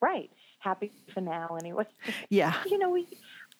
right. 0.00 0.30
Happy 0.60 0.90
finale. 1.12 1.58
Anyway. 1.60 1.84
Yeah. 2.30 2.54
You 2.66 2.78
know, 2.78 2.90
we, 2.90 3.06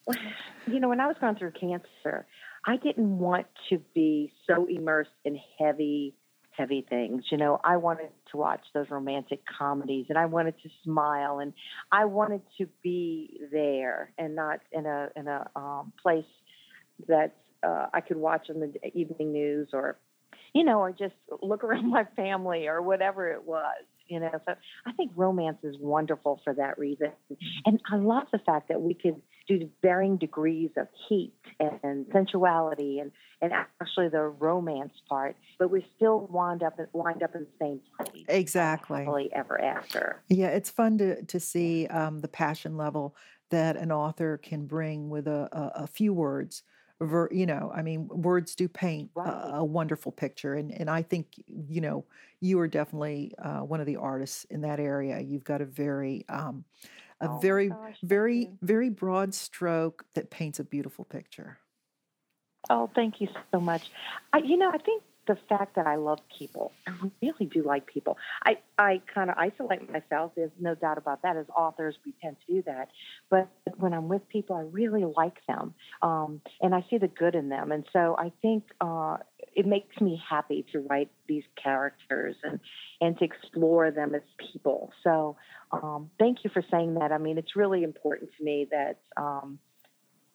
you 0.66 0.80
know, 0.80 0.88
when 0.88 1.00
I 1.00 1.06
was 1.06 1.16
going 1.20 1.37
through 1.37 1.52
cancer, 1.52 2.26
I 2.66 2.76
didn't 2.76 3.18
want 3.18 3.46
to 3.70 3.78
be 3.94 4.32
so 4.46 4.66
immersed 4.66 5.11
in 5.25 5.38
heavy, 5.58 6.14
heavy 6.50 6.87
things. 6.88 7.25
You 7.30 7.38
know, 7.38 7.61
I 7.62 7.76
wanted 7.76 8.11
to 8.30 8.37
watch 8.37 8.61
those 8.73 8.87
romantic 8.90 9.42
comedies 9.46 10.06
and 10.08 10.18
I 10.18 10.26
wanted 10.26 10.54
to 10.62 10.70
smile 10.82 11.40
and 11.40 11.52
I 11.92 12.06
wanted 12.06 12.42
to 12.58 12.68
be 12.82 13.40
there 13.52 14.12
and 14.18 14.34
not 14.34 14.61
in 14.73 14.87
a 14.87 15.08
in 15.16 15.28
a 15.28 15.46
um, 15.56 15.92
place 16.02 16.25
that 17.08 17.34
uh, 17.62 17.87
I 17.92 18.00
could 18.00 18.16
watch 18.16 18.49
on 18.50 18.61
the 18.61 18.99
evening 18.99 19.32
news 19.32 19.68
or 19.73 19.99
you 20.54 20.62
know, 20.62 20.78
or 20.78 20.92
just 20.92 21.14
look 21.42 21.64
around 21.64 21.90
my 21.90 22.04
family 22.16 22.66
or 22.68 22.80
whatever 22.80 23.30
it 23.30 23.44
was 23.44 23.84
you 24.06 24.20
know 24.20 24.30
so 24.46 24.54
i 24.87 24.92
think 24.92 25.11
romance 25.16 25.56
is 25.62 25.76
wonderful 25.80 26.38
for 26.44 26.52
that 26.52 26.78
reason 26.78 27.11
and 27.64 27.80
i 27.90 27.96
love 27.96 28.25
the 28.32 28.38
fact 28.38 28.68
that 28.68 28.82
we 28.82 28.92
could 28.92 29.20
do 29.46 29.68
varying 29.82 30.16
degrees 30.16 30.70
of 30.76 30.88
heat 31.08 31.34
and 31.60 32.06
sensuality 32.12 33.00
and 33.00 33.12
and 33.42 33.52
actually 33.52 34.08
the 34.08 34.20
romance 34.20 34.92
part 35.08 35.36
but 35.58 35.70
we 35.70 35.86
still 35.96 36.26
wind 36.30 36.62
up 36.62 36.78
wind 36.92 37.22
up 37.22 37.34
in 37.34 37.42
the 37.42 37.64
same 37.64 37.80
place 37.96 38.24
exactly 38.28 39.30
ever 39.32 39.60
after 39.60 40.22
yeah 40.28 40.48
it's 40.48 40.70
fun 40.70 40.98
to 40.98 41.22
to 41.24 41.38
see 41.38 41.86
um, 41.88 42.20
the 42.20 42.28
passion 42.28 42.76
level 42.76 43.14
that 43.50 43.76
an 43.76 43.92
author 43.92 44.38
can 44.38 44.66
bring 44.66 45.10
with 45.10 45.28
a, 45.28 45.48
a, 45.52 45.82
a 45.82 45.86
few 45.86 46.12
words 46.12 46.62
ver, 47.00 47.28
you 47.32 47.46
know, 47.46 47.72
I 47.74 47.82
mean, 47.82 48.08
words 48.08 48.54
do 48.54 48.68
paint 48.68 49.10
right. 49.14 49.28
a, 49.28 49.56
a, 49.56 49.64
wonderful 49.64 50.12
picture, 50.12 50.54
and 50.54 50.70
and 50.72 50.88
I 50.88 51.02
think 51.02 51.26
you 51.46 51.80
know 51.80 52.04
you 52.40 52.58
are 52.60 52.68
definitely 52.68 53.32
uh, 53.38 53.60
one 53.60 53.80
of 53.80 53.86
the 53.86 53.96
artists 53.96 54.44
in 54.44 54.60
that 54.62 54.80
area. 54.80 55.20
You've 55.20 55.44
got 55.44 55.60
a 55.60 55.64
very 55.64 56.24
um, 56.28 56.64
a 57.24 57.30
oh 57.30 57.38
very 57.38 57.68
gosh, 57.68 57.96
very 58.02 58.50
very 58.62 58.90
broad 58.90 59.34
stroke 59.34 60.04
that 60.14 60.30
paints 60.30 60.58
a 60.60 60.64
beautiful 60.64 61.04
picture. 61.04 61.58
Oh, 62.70 62.90
thank 62.94 63.20
you 63.20 63.28
so 63.52 63.60
much. 63.60 63.90
I, 64.32 64.38
you 64.38 64.56
know, 64.56 64.70
I 64.70 64.78
think 64.78 65.02
the 65.26 65.36
fact 65.48 65.76
that 65.76 65.86
I 65.86 65.96
love 65.96 66.18
people. 66.38 66.72
I 66.86 66.92
really 67.22 67.46
do 67.46 67.62
like 67.62 67.86
people. 67.86 68.18
I, 68.44 68.58
I 68.78 69.00
kind 69.12 69.30
of 69.30 69.36
isolate 69.38 69.90
myself. 69.90 70.32
There's 70.36 70.50
no 70.60 70.74
doubt 70.74 70.98
about 70.98 71.22
that. 71.22 71.36
As 71.36 71.46
authors, 71.56 71.96
we 72.04 72.12
tend 72.22 72.36
to 72.46 72.54
do 72.54 72.62
that. 72.66 72.90
But 73.30 73.48
when 73.78 73.94
I'm 73.94 74.08
with 74.08 74.28
people, 74.28 74.56
I 74.56 74.62
really 74.62 75.04
like 75.04 75.38
them. 75.46 75.74
Um, 76.02 76.40
and 76.60 76.74
I 76.74 76.84
see 76.90 76.98
the 76.98 77.08
good 77.08 77.34
in 77.34 77.48
them. 77.48 77.72
And 77.72 77.84
so 77.92 78.16
I 78.18 78.32
think 78.42 78.64
uh, 78.80 79.18
it 79.54 79.66
makes 79.66 80.00
me 80.00 80.20
happy 80.28 80.66
to 80.73 80.80
write 80.80 81.11
these 81.28 81.44
characters 81.62 82.37
and, 82.42 82.61
and 83.00 83.18
to 83.18 83.25
explore 83.25 83.90
them 83.90 84.14
as 84.14 84.23
people. 84.52 84.92
So 85.02 85.37
um, 85.73 86.11
thank 86.18 86.44
you 86.44 86.50
for 86.50 86.62
saying 86.70 86.94
that. 86.94 87.12
I 87.12 87.18
mean, 87.18 87.38
it's 87.38 87.56
really 87.56 87.82
important 87.82 88.30
to 88.38 88.44
me 88.44 88.66
that. 88.70 88.99
Um, 89.16 89.58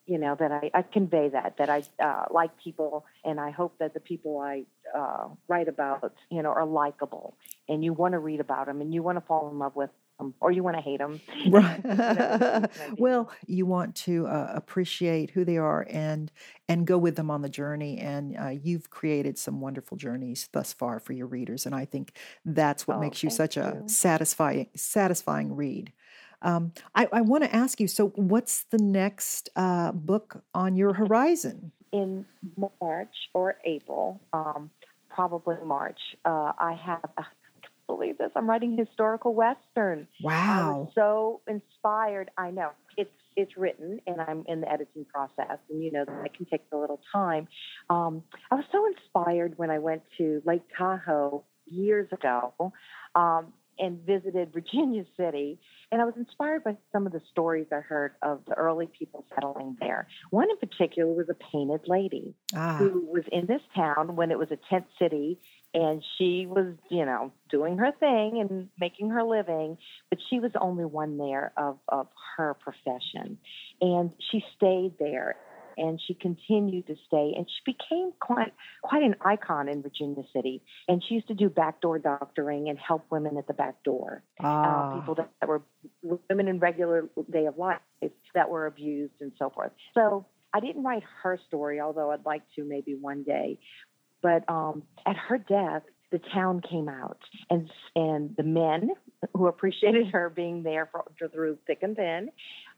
you 0.06 0.18
know 0.18 0.36
that 0.40 0.52
I, 0.52 0.72
I 0.74 0.82
convey 0.82 1.30
that 1.30 1.58
that 1.60 1.70
I 1.70 1.84
uh, 2.04 2.26
like 2.32 2.50
people, 2.64 3.06
and 3.24 3.40
I 3.40 3.52
hope 3.52 3.78
that 3.78 3.94
the 3.94 4.00
people 4.00 4.40
I 4.40 4.64
uh, 4.98 5.28
write 5.48 5.68
about, 5.68 6.16
you 6.32 6.42
know, 6.42 6.50
are 6.50 6.66
likable, 6.66 7.38
and 7.68 7.84
you 7.84 7.94
want 7.94 8.14
to 8.14 8.18
read 8.18 8.40
about 8.40 8.66
them, 8.66 8.82
and 8.82 8.92
you 8.92 9.04
want 9.04 9.18
to 9.18 9.22
fall 9.22 9.52
in 9.52 9.60
love 9.60 9.76
with 9.76 9.92
them, 10.20 10.36
or 10.40 10.52
you 10.52 10.62
want 10.62 10.78
to 10.78 10.82
hate 10.82 11.00
them. 11.00 11.20
Right. 11.50 11.82
well, 12.98 13.32
you 13.48 13.66
want 13.66 13.96
to 13.96 14.28
uh, 14.28 14.52
appreciate 14.54 15.32
who 15.32 15.44
they 15.44 15.58
are 15.58 15.88
and 15.90 16.32
and 16.68 16.86
go 16.86 16.98
with 16.98 17.16
them 17.16 17.32
on 17.32 17.42
the 17.42 17.50
journey, 17.50 17.98
and 17.98 18.38
uh, 18.38 18.50
you've 18.50 18.90
created 18.90 19.38
some 19.38 19.62
wonderful 19.62 19.98
journeys 19.98 20.48
thus 20.52 20.74
far 20.74 21.00
for 21.00 21.14
your 21.14 21.26
readers, 21.26 21.66
and 21.66 21.74
I 21.74 21.86
think 21.86 22.16
that's 22.46 22.88
what 22.88 22.98
oh, 22.98 23.00
makes 23.00 23.24
you 23.24 23.30
such 23.30 23.56
you. 23.56 23.64
a 23.64 23.84
satisfying 23.88 24.68
satisfying 24.76 25.56
read. 25.56 25.92
Um, 26.42 26.74
I, 26.96 27.08
I 27.12 27.22
want 27.22 27.44
to 27.44 27.54
ask 27.54 27.80
you 27.82 27.88
so, 27.88 28.10
what's 28.10 28.64
the 28.66 28.78
next 28.78 29.50
uh, 29.56 29.92
book 29.92 30.44
on 30.54 30.76
your 30.76 30.94
horizon? 30.94 31.72
In 31.92 32.26
March 32.80 33.16
or 33.34 33.58
April, 33.66 34.22
um, 34.32 34.70
probably 35.10 35.56
March, 35.66 36.00
uh, 36.26 36.54
I 36.58 36.74
have. 36.74 37.10
Uh, 37.18 37.24
this. 38.20 38.30
I'm 38.36 38.50
writing 38.50 38.78
historical 38.78 39.34
western. 39.34 40.08
Wow! 40.22 40.92
so 40.94 41.42
inspired. 41.48 42.30
I 42.38 42.52
know 42.52 42.70
it's 42.98 43.10
it's 43.36 43.58
written, 43.58 44.00
and 44.06 44.22
I'm 44.22 44.44
in 44.48 44.62
the 44.62 44.72
editing 44.72 45.06
process, 45.06 45.58
and 45.70 45.84
you 45.84 45.92
know 45.92 46.06
that 46.06 46.34
can 46.36 46.46
take 46.46 46.62
a 46.72 46.78
little 46.78 47.00
time. 47.12 47.48
Um, 47.90 48.24
I 48.52 48.56
was 48.56 48.66
so 48.72 48.86
inspired 48.86 49.58
when 49.58 49.72
I 49.72 49.80
went 49.80 50.04
to 50.18 50.42
Lake 50.46 50.64
Tahoe 50.78 51.44
years 51.66 52.08
ago. 52.12 52.74
Um, 53.16 53.54
and 53.80 54.06
visited 54.06 54.52
Virginia 54.54 55.04
City. 55.18 55.60
And 55.92 56.02
I 56.02 56.06
was 56.06 56.14
inspired 56.18 56.64
by 56.64 56.78
some 56.92 57.08
of 57.08 57.14
the 57.14 57.22
stories 57.32 57.68
I 57.72 57.80
heard 57.80 58.12
of 58.22 58.42
the 58.48 58.54
early 58.54 58.88
people 58.88 59.26
settling 59.34 59.78
there. 59.80 60.08
One 60.30 60.50
in 60.50 60.58
particular 60.58 61.12
was 61.12 61.30
a 61.30 61.34
painted 61.52 61.82
lady 61.88 62.36
ah. 62.56 62.78
who 62.78 63.08
was 63.12 63.24
in 63.32 63.48
this 63.48 63.62
town 63.76 64.16
when 64.16 64.32
it 64.32 64.38
was 64.38 64.50
a 64.52 64.60
tent 64.70 64.86
city. 65.00 65.40
And 65.74 66.04
she 66.18 66.48
was, 66.48 66.74
you 66.90 67.06
know, 67.06 67.32
doing 67.52 67.78
her 67.78 67.92
thing 68.00 68.40
and 68.40 68.70
making 68.80 69.10
her 69.12 69.24
living, 69.24 69.78
but 70.10 70.20
she 70.30 70.40
was 70.40 70.52
the 70.52 70.60
only 70.60 70.86
one 70.86 71.18
there 71.18 71.54
of, 71.58 71.78
of 71.88 72.08
her 72.38 72.56
profession. 72.56 73.38
And 73.80 74.12
she 74.32 74.44
stayed 74.58 74.94
there 75.00 75.36
and 75.80 76.00
she 76.06 76.14
continued 76.14 76.86
to 76.88 76.96
stay 77.08 77.34
and 77.36 77.48
she 77.48 77.74
became 77.74 78.12
quite 78.20 78.54
quite 78.84 79.02
an 79.02 79.16
icon 79.22 79.68
in 79.70 79.82
Virginia 79.82 80.24
City 80.34 80.62
and 80.88 81.02
she 81.08 81.16
used 81.16 81.28
to 81.28 81.34
do 81.34 81.50
backdoor 81.50 81.98
doctoring 82.00 82.70
and 82.70 82.78
help 82.78 83.06
women 83.10 83.38
at 83.38 83.48
the 83.48 83.54
back 83.54 83.82
door 83.84 84.22
uh, 84.44 84.48
ah. 84.48 84.92
uh, 84.92 85.00
people 85.00 85.16
that, 85.16 85.30
that 85.40 85.48
were 85.48 85.62
women 86.30 86.48
in 86.48 86.60
regular 86.60 87.10
day 87.32 87.46
of 87.46 87.58
life 87.58 87.80
that 88.36 88.50
were 88.50 88.66
abused 88.66 89.14
and 89.22 89.32
so 89.40 89.50
forth 89.50 89.72
so 89.94 90.26
I 90.54 90.60
didn't 90.60 90.84
write 90.84 91.04
her 91.24 91.40
story 91.48 91.80
although 91.80 92.12
I'd 92.12 92.26
like 92.26 92.44
to 92.56 92.64
maybe 92.64 92.96
one 92.96 93.24
day 93.24 93.58
but 94.22 94.50
um, 94.50 94.84
at 95.06 95.16
her 95.16 95.38
death 95.38 95.84
the 96.12 96.20
town 96.34 96.62
came 96.68 96.90
out 96.90 97.20
and 97.50 97.70
and 97.96 98.36
the 98.36 98.44
men 98.44 98.90
who 99.34 99.48
appreciated 99.48 100.08
her 100.08 100.30
being 100.30 100.64
there 100.64 100.90
for, 100.92 101.06
through 101.32 101.58
thick 101.68 101.80
and 101.82 101.96
thin 101.96 102.30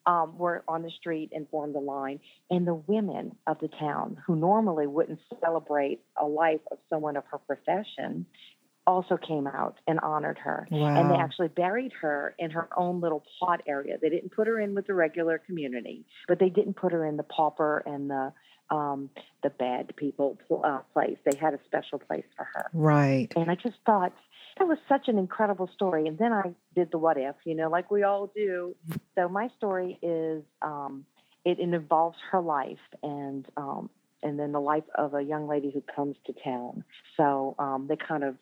um, 0.05 0.37
were 0.37 0.63
on 0.67 0.81
the 0.81 0.91
street 0.91 1.29
and 1.33 1.47
formed 1.49 1.75
a 1.75 1.79
line. 1.79 2.19
And 2.49 2.65
the 2.65 2.73
women 2.73 3.35
of 3.47 3.59
the 3.59 3.67
town, 3.67 4.17
who 4.25 4.35
normally 4.35 4.87
wouldn't 4.87 5.19
celebrate 5.39 6.01
a 6.19 6.25
life 6.25 6.61
of 6.71 6.79
someone 6.89 7.17
of 7.17 7.23
her 7.31 7.37
profession, 7.37 8.25
also 8.87 9.15
came 9.15 9.45
out 9.45 9.75
and 9.87 9.99
honored 9.99 10.39
her. 10.39 10.67
Wow. 10.71 10.99
And 10.99 11.11
they 11.11 11.15
actually 11.15 11.49
buried 11.49 11.91
her 12.01 12.35
in 12.39 12.49
her 12.51 12.67
own 12.75 12.99
little 12.99 13.23
plot 13.37 13.61
area. 13.67 13.97
They 14.01 14.09
didn't 14.09 14.31
put 14.31 14.47
her 14.47 14.59
in 14.59 14.73
with 14.73 14.87
the 14.87 14.95
regular 14.95 15.37
community, 15.37 16.03
but 16.27 16.39
they 16.39 16.49
didn't 16.49 16.75
put 16.75 16.91
her 16.91 17.05
in 17.05 17.17
the 17.17 17.23
pauper 17.23 17.83
and 17.85 18.09
the 18.09 18.33
um, 18.71 19.09
the 19.43 19.49
bad 19.49 19.93
people 19.95 20.37
uh, 20.63 20.79
place. 20.93 21.17
They 21.25 21.37
had 21.37 21.53
a 21.53 21.59
special 21.65 21.99
place 21.99 22.25
for 22.35 22.47
her. 22.53 22.69
Right. 22.73 23.31
And 23.35 23.51
I 23.51 23.55
just 23.55 23.75
thought 23.85 24.13
that 24.57 24.67
was 24.67 24.77
such 24.89 25.07
an 25.07 25.17
incredible 25.17 25.69
story. 25.73 26.07
And 26.07 26.17
then 26.17 26.33
I 26.33 26.53
did 26.73 26.91
the 26.91 26.97
what 26.97 27.17
if, 27.17 27.35
you 27.45 27.53
know, 27.53 27.69
like 27.69 27.91
we 27.91 28.03
all 28.03 28.31
do. 28.35 28.75
So 29.15 29.29
my 29.29 29.49
story 29.57 29.99
is 30.01 30.43
um, 30.61 31.05
it, 31.45 31.59
it 31.59 31.73
involves 31.73 32.17
her 32.31 32.41
life 32.41 32.79
and 33.03 33.45
um, 33.57 33.89
and 34.23 34.39
then 34.39 34.51
the 34.51 34.61
life 34.61 34.83
of 34.95 35.15
a 35.15 35.21
young 35.21 35.47
lady 35.47 35.71
who 35.71 35.83
comes 35.95 36.15
to 36.27 36.33
town. 36.43 36.83
So 37.17 37.55
um, 37.59 37.87
they 37.87 37.95
kind 37.95 38.23
of 38.23 38.35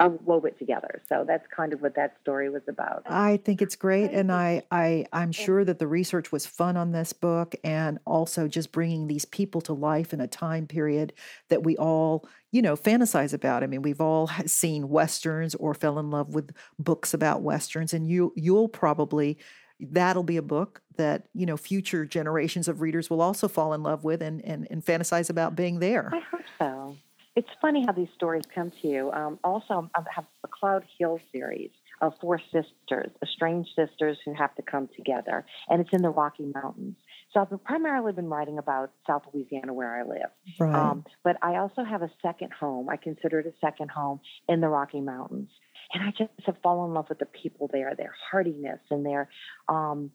I 0.00 0.06
wove 0.06 0.46
it 0.46 0.58
together. 0.58 1.02
So 1.10 1.24
that's 1.28 1.46
kind 1.54 1.74
of 1.74 1.82
what 1.82 1.94
that 1.96 2.16
story 2.22 2.48
was 2.48 2.62
about. 2.66 3.02
I 3.06 3.36
think 3.36 3.60
it's 3.60 3.76
great, 3.76 4.10
and 4.12 4.32
I, 4.32 4.62
I 4.70 5.04
I'm 5.12 5.30
sure 5.30 5.62
that 5.62 5.78
the 5.78 5.86
research 5.86 6.32
was 6.32 6.46
fun 6.46 6.78
on 6.78 6.92
this 6.92 7.12
book, 7.12 7.54
and 7.62 7.98
also 8.06 8.48
just 8.48 8.72
bringing 8.72 9.08
these 9.08 9.26
people 9.26 9.60
to 9.62 9.74
life 9.74 10.14
in 10.14 10.20
a 10.22 10.26
time 10.26 10.66
period 10.66 11.12
that 11.50 11.62
we 11.64 11.76
all 11.76 12.26
you 12.50 12.62
know 12.62 12.76
fantasize 12.76 13.34
about. 13.34 13.62
I 13.62 13.66
mean, 13.66 13.82
we've 13.82 14.00
all 14.00 14.30
seen 14.46 14.88
westerns 14.88 15.54
or 15.54 15.74
fell 15.74 15.98
in 15.98 16.10
love 16.10 16.34
with 16.34 16.50
books 16.78 17.12
about 17.12 17.42
westerns, 17.42 17.92
and 17.92 18.08
you 18.08 18.32
you'll 18.34 18.68
probably 18.68 19.36
that'll 19.78 20.22
be 20.22 20.38
a 20.38 20.42
book 20.42 20.80
that 20.96 21.26
you 21.34 21.44
know 21.44 21.58
future 21.58 22.06
generations 22.06 22.68
of 22.68 22.80
readers 22.80 23.10
will 23.10 23.20
also 23.20 23.48
fall 23.48 23.74
in 23.74 23.82
love 23.82 24.02
with 24.02 24.22
and 24.22 24.42
and, 24.46 24.66
and 24.70 24.82
fantasize 24.82 25.28
about 25.28 25.54
being 25.54 25.78
there. 25.78 26.10
I 26.10 26.20
hope 26.20 26.40
so 26.58 26.96
it's 27.36 27.48
funny 27.60 27.84
how 27.86 27.92
these 27.92 28.08
stories 28.14 28.42
come 28.52 28.72
to 28.82 28.88
you. 28.88 29.10
Um, 29.12 29.38
also, 29.44 29.88
I 29.94 30.02
have 30.14 30.24
a 30.44 30.48
Cloud 30.48 30.84
Hill 30.98 31.20
series 31.32 31.70
of 32.00 32.14
four 32.20 32.40
sisters, 32.52 33.10
estranged 33.22 33.70
sisters 33.76 34.18
who 34.24 34.34
have 34.34 34.54
to 34.56 34.62
come 34.62 34.88
together, 34.96 35.44
and 35.68 35.80
it's 35.80 35.90
in 35.92 36.02
the 36.02 36.08
Rocky 36.08 36.50
Mountains. 36.54 36.96
So 37.32 37.40
I've 37.40 37.64
primarily 37.64 38.12
been 38.12 38.28
writing 38.28 38.58
about 38.58 38.90
South 39.06 39.22
Louisiana 39.32 39.72
where 39.72 39.94
I 39.94 40.02
live. 40.02 40.30
Right. 40.58 40.74
Um, 40.74 41.04
but 41.22 41.36
I 41.42 41.56
also 41.56 41.84
have 41.84 42.02
a 42.02 42.10
second 42.22 42.52
home. 42.52 42.88
I 42.88 42.96
consider 42.96 43.38
it 43.40 43.46
a 43.46 43.52
second 43.60 43.90
home 43.90 44.20
in 44.48 44.60
the 44.60 44.68
Rocky 44.68 45.00
Mountains. 45.00 45.50
And 45.92 46.02
I 46.02 46.10
just 46.10 46.30
have 46.46 46.56
fallen 46.62 46.90
in 46.90 46.94
love 46.94 47.06
with 47.08 47.18
the 47.18 47.26
people 47.26 47.68
there, 47.72 47.94
their 47.96 48.14
hardiness 48.30 48.80
and 48.90 49.04
their 49.04 49.28
um, 49.68 50.10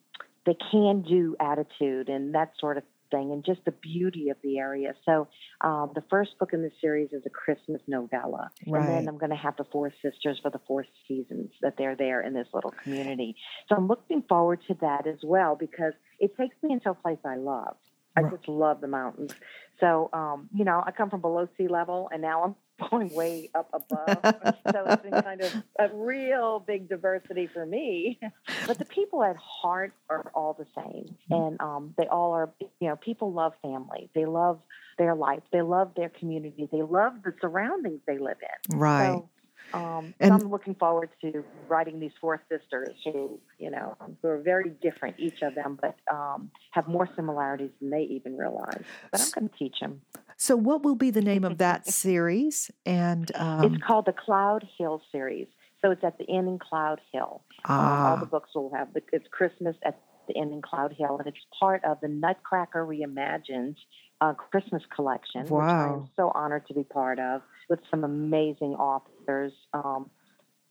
the 0.46 0.56
can 0.72 1.02
do 1.02 1.36
attitude 1.40 2.08
and 2.08 2.36
that 2.36 2.52
sort 2.60 2.78
of 2.78 2.84
thing, 3.16 3.32
and 3.32 3.44
just 3.44 3.64
the 3.66 3.72
beauty 3.72 4.30
of 4.30 4.38
the 4.44 4.58
area. 4.58 4.94
So, 5.06 5.28
um, 5.62 5.92
the 5.96 6.04
first 6.10 6.38
book 6.40 6.52
in 6.54 6.62
the 6.62 6.72
series 6.82 7.10
is 7.12 7.24
a 7.26 7.30
Christmas 7.30 7.82
novella. 7.88 8.50
Right. 8.68 8.80
And 8.80 8.90
then 8.90 9.08
I'm 9.08 9.18
going 9.18 9.32
to 9.32 9.36
have 9.36 9.56
the 9.58 9.66
Four 9.72 9.92
Sisters 10.02 10.40
for 10.42 10.52
the 10.52 10.60
four 10.68 10.86
seasons 11.08 11.52
that 11.62 11.76
they're 11.78 11.96
there 11.96 12.22
in 12.22 12.34
this 12.34 12.48
little 12.54 12.74
community. 12.84 13.36
So, 13.70 13.76
I'm 13.76 13.88
looking 13.88 14.24
forward 14.28 14.60
to 14.68 14.76
that 14.82 15.08
as 15.08 15.20
well 15.24 15.56
because 15.56 15.94
it 16.20 16.36
takes 16.38 16.56
me 16.62 16.74
into 16.74 16.90
a 16.90 16.96
place 16.96 17.20
I 17.26 17.36
love. 17.36 17.76
I 18.18 18.24
just 18.24 18.48
love 18.48 18.80
the 18.80 18.88
mountains. 18.88 19.36
So, 19.82 20.10
um, 20.14 20.50
you 20.54 20.64
know, 20.64 20.82
I 20.86 20.92
come 20.92 21.10
from 21.10 21.20
below 21.20 21.50
sea 21.58 21.68
level, 21.68 22.08
and 22.14 22.22
now 22.22 22.44
I'm 22.44 22.56
going 22.90 23.14
way 23.14 23.50
up 23.56 23.70
above. 23.74 24.20
so 24.72 24.86
it's 24.88 25.04
been 25.04 25.22
kind 25.22 25.42
of 25.42 25.64
a 25.80 25.90
real 25.94 26.60
big 26.60 26.90
diversity 26.90 27.48
for 27.48 27.66
me. 27.66 28.20
But 28.68 28.78
the 28.78 28.86
people 28.86 29.24
at 29.24 29.36
heart 29.38 29.94
are 30.10 30.32
all 30.34 30.54
the 30.54 30.68
same, 30.76 31.16
and 31.30 31.60
um, 31.62 31.94
they 31.98 32.08
all 32.08 32.32
are. 32.34 32.52
You 32.80 32.90
know, 32.90 32.96
people 32.96 33.32
love 33.34 33.54
family. 33.62 34.10
They 34.14 34.26
love 34.26 34.60
their 34.98 35.16
life. 35.16 35.44
They 35.52 35.62
love 35.62 35.92
their 35.96 36.10
community. 36.10 36.68
They 36.72 36.82
love 36.82 37.14
the 37.24 37.34
surroundings 37.42 38.02
they 38.08 38.18
live 38.18 38.38
in. 38.72 38.78
Right. 38.78 39.08
So, 39.08 39.30
um, 39.74 40.14
and 40.20 40.30
so 40.30 40.36
I'm 40.36 40.52
looking 40.52 40.76
forward 40.76 41.10
to 41.22 41.44
writing 41.68 42.00
these 42.00 42.12
four 42.22 42.42
sisters 42.50 42.96
who, 43.04 43.40
you 43.58 43.72
know, 43.72 43.98
who 44.22 44.28
are 44.28 44.38
very 44.38 44.70
different, 44.70 45.16
each 45.20 45.42
of 45.42 45.56
them, 45.56 45.78
but 45.82 45.96
um, 46.10 46.52
have 46.72 46.88
more 46.88 47.10
similarities 47.16 47.72
than 47.82 47.90
they 47.90 48.04
even 48.04 48.38
realize. 48.38 48.84
But 49.12 49.22
I'm 49.22 49.32
going 49.32 49.50
to 49.50 49.58
teach 49.58 49.80
them. 49.82 50.02
So, 50.38 50.56
what 50.56 50.84
will 50.84 50.96
be 50.96 51.12
the 51.12 51.22
name 51.22 51.44
of 51.44 51.58
that 51.60 51.88
series? 52.04 52.72
And 52.86 53.32
um, 53.36 53.74
it's 53.74 53.84
called 53.84 54.06
the 54.06 54.14
Cloud 54.14 54.68
Hill 54.78 55.02
series. 55.12 55.48
So 55.82 55.92
it's 55.92 56.04
at 56.04 56.18
the 56.18 56.26
Inn 56.26 56.48
in 56.48 56.58
Cloud 56.58 57.00
Hill. 57.14 57.44
Ah. 57.66 58.06
Um, 58.06 58.12
all 58.12 58.18
the 58.18 58.26
books 58.26 58.50
will 58.56 58.74
have 58.74 58.92
the, 58.94 59.02
it's 59.14 59.28
Christmas 59.30 59.76
at 59.86 60.00
the 60.28 60.34
Inn 60.34 60.52
in 60.52 60.62
Cloud 60.62 60.96
Hill, 60.98 61.18
and 61.20 61.28
it's 61.28 61.38
part 61.60 61.84
of 61.86 62.00
the 62.02 62.08
Nutcracker 62.08 62.84
Reimagined 62.84 63.76
uh, 64.20 64.34
Christmas 64.34 64.82
collection, 64.96 65.46
wow. 65.48 65.60
which 65.60 66.02
I'm 66.02 66.10
so 66.16 66.32
honored 66.34 66.66
to 66.68 66.74
be 66.74 66.84
part 66.84 67.20
of 67.20 67.42
with 67.70 67.80
some 67.92 68.04
amazing 68.04 68.74
authors. 68.74 69.54
Um, 69.74 70.10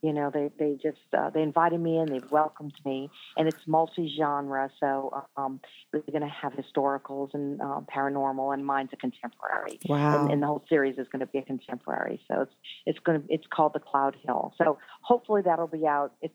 you 0.04 0.12
know, 0.12 0.30
they 0.30 0.50
they 0.58 0.74
just 0.74 0.98
uh, 1.16 1.30
they 1.30 1.40
invited 1.40 1.80
me 1.80 1.96
in, 1.96 2.04
they've 2.04 2.30
welcomed 2.30 2.74
me, 2.84 3.08
and 3.38 3.48
it's 3.48 3.66
multi-genre. 3.66 4.70
So 4.78 5.24
um, 5.38 5.60
we're 5.94 6.00
going 6.00 6.20
to 6.20 6.28
have 6.28 6.52
historicals 6.52 7.32
and 7.32 7.58
uh, 7.58 7.80
paranormal, 7.90 8.52
and 8.52 8.66
mine's 8.66 8.90
a 8.92 8.96
contemporary. 8.96 9.78
Wow! 9.88 10.20
And, 10.24 10.32
and 10.32 10.42
the 10.42 10.46
whole 10.46 10.62
series 10.68 10.98
is 10.98 11.06
going 11.10 11.20
to 11.20 11.26
be 11.26 11.38
a 11.38 11.42
contemporary. 11.42 12.20
So 12.28 12.42
it's 12.42 12.52
it's 12.84 12.98
going 12.98 13.22
to 13.22 13.26
it's 13.32 13.46
called 13.50 13.72
the 13.72 13.80
Cloud 13.80 14.14
Hill. 14.26 14.52
So 14.58 14.76
hopefully 15.00 15.40
that'll 15.42 15.68
be 15.68 15.86
out. 15.86 16.12
It's 16.20 16.34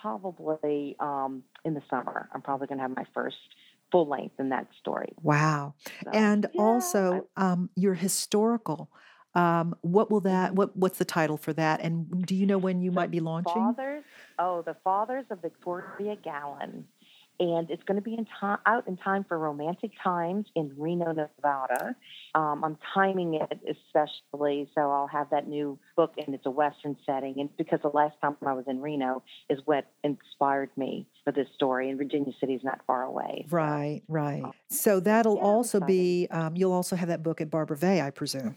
probably 0.00 0.94
um, 1.00 1.42
in 1.64 1.74
the 1.74 1.82
summer. 1.90 2.28
I'm 2.32 2.42
probably 2.42 2.68
going 2.68 2.78
to 2.78 2.82
have 2.82 2.96
my 2.96 3.06
first 3.12 3.38
full 3.90 4.08
length 4.08 4.38
in 4.38 4.50
that 4.50 4.68
story. 4.78 5.14
Wow! 5.20 5.74
So, 6.04 6.10
and 6.12 6.46
yeah, 6.54 6.62
also, 6.62 7.26
um, 7.36 7.70
your 7.74 7.94
historical. 7.94 8.88
Um, 9.34 9.74
what 9.82 10.10
will 10.10 10.20
that? 10.20 10.48
Mm-hmm. 10.48 10.56
What 10.56 10.76
what's 10.76 10.98
the 10.98 11.04
title 11.04 11.36
for 11.36 11.52
that? 11.54 11.80
And 11.80 12.24
do 12.26 12.34
you 12.34 12.46
know 12.46 12.58
when 12.58 12.80
you 12.80 12.90
The 12.90 12.94
might 12.94 13.10
be 13.10 13.20
launching? 13.20 13.52
Fathers, 13.52 14.04
oh, 14.38 14.62
the 14.62 14.76
Fathers 14.84 15.24
of 15.30 15.42
Victoria 15.42 16.16
Gallon, 16.22 16.86
and 17.40 17.68
it's 17.68 17.82
going 17.82 17.96
to 17.96 18.02
be 18.02 18.14
in 18.14 18.26
time 18.40 18.58
out 18.64 18.86
in 18.86 18.96
time 18.96 19.24
for 19.24 19.36
Romantic 19.36 19.90
Times 20.02 20.46
in 20.54 20.72
Reno, 20.78 21.06
Nevada. 21.12 21.96
Um, 22.36 22.62
I'm 22.64 22.78
timing 22.94 23.34
it 23.34 23.60
especially, 23.68 24.70
so 24.74 24.90
I'll 24.92 25.08
have 25.08 25.30
that 25.30 25.48
new 25.48 25.78
book, 25.96 26.14
and 26.24 26.34
it's 26.34 26.46
a 26.46 26.50
Western 26.50 26.96
setting. 27.04 27.34
And 27.38 27.56
because 27.56 27.80
the 27.82 27.88
last 27.88 28.14
time 28.20 28.36
I 28.46 28.52
was 28.52 28.66
in 28.68 28.80
Reno 28.80 29.24
is 29.50 29.58
what 29.64 29.86
inspired 30.04 30.70
me 30.76 31.08
for 31.24 31.32
this 31.32 31.48
story, 31.56 31.90
and 31.90 31.98
Virginia 31.98 32.32
City 32.38 32.54
is 32.54 32.62
not 32.62 32.80
far 32.86 33.02
away. 33.02 33.46
Right, 33.50 34.02
right. 34.06 34.44
So 34.68 35.00
that'll 35.00 35.36
Yeah, 35.36 35.42
also 35.42 35.80
be. 35.80 36.28
Um, 36.30 36.56
you'll 36.56 36.72
also 36.72 36.94
have 36.94 37.08
that 37.08 37.24
book 37.24 37.40
at 37.40 37.50
Barbara 37.50 37.76
Vey, 37.76 38.00
I 38.00 38.10
presume. 38.10 38.56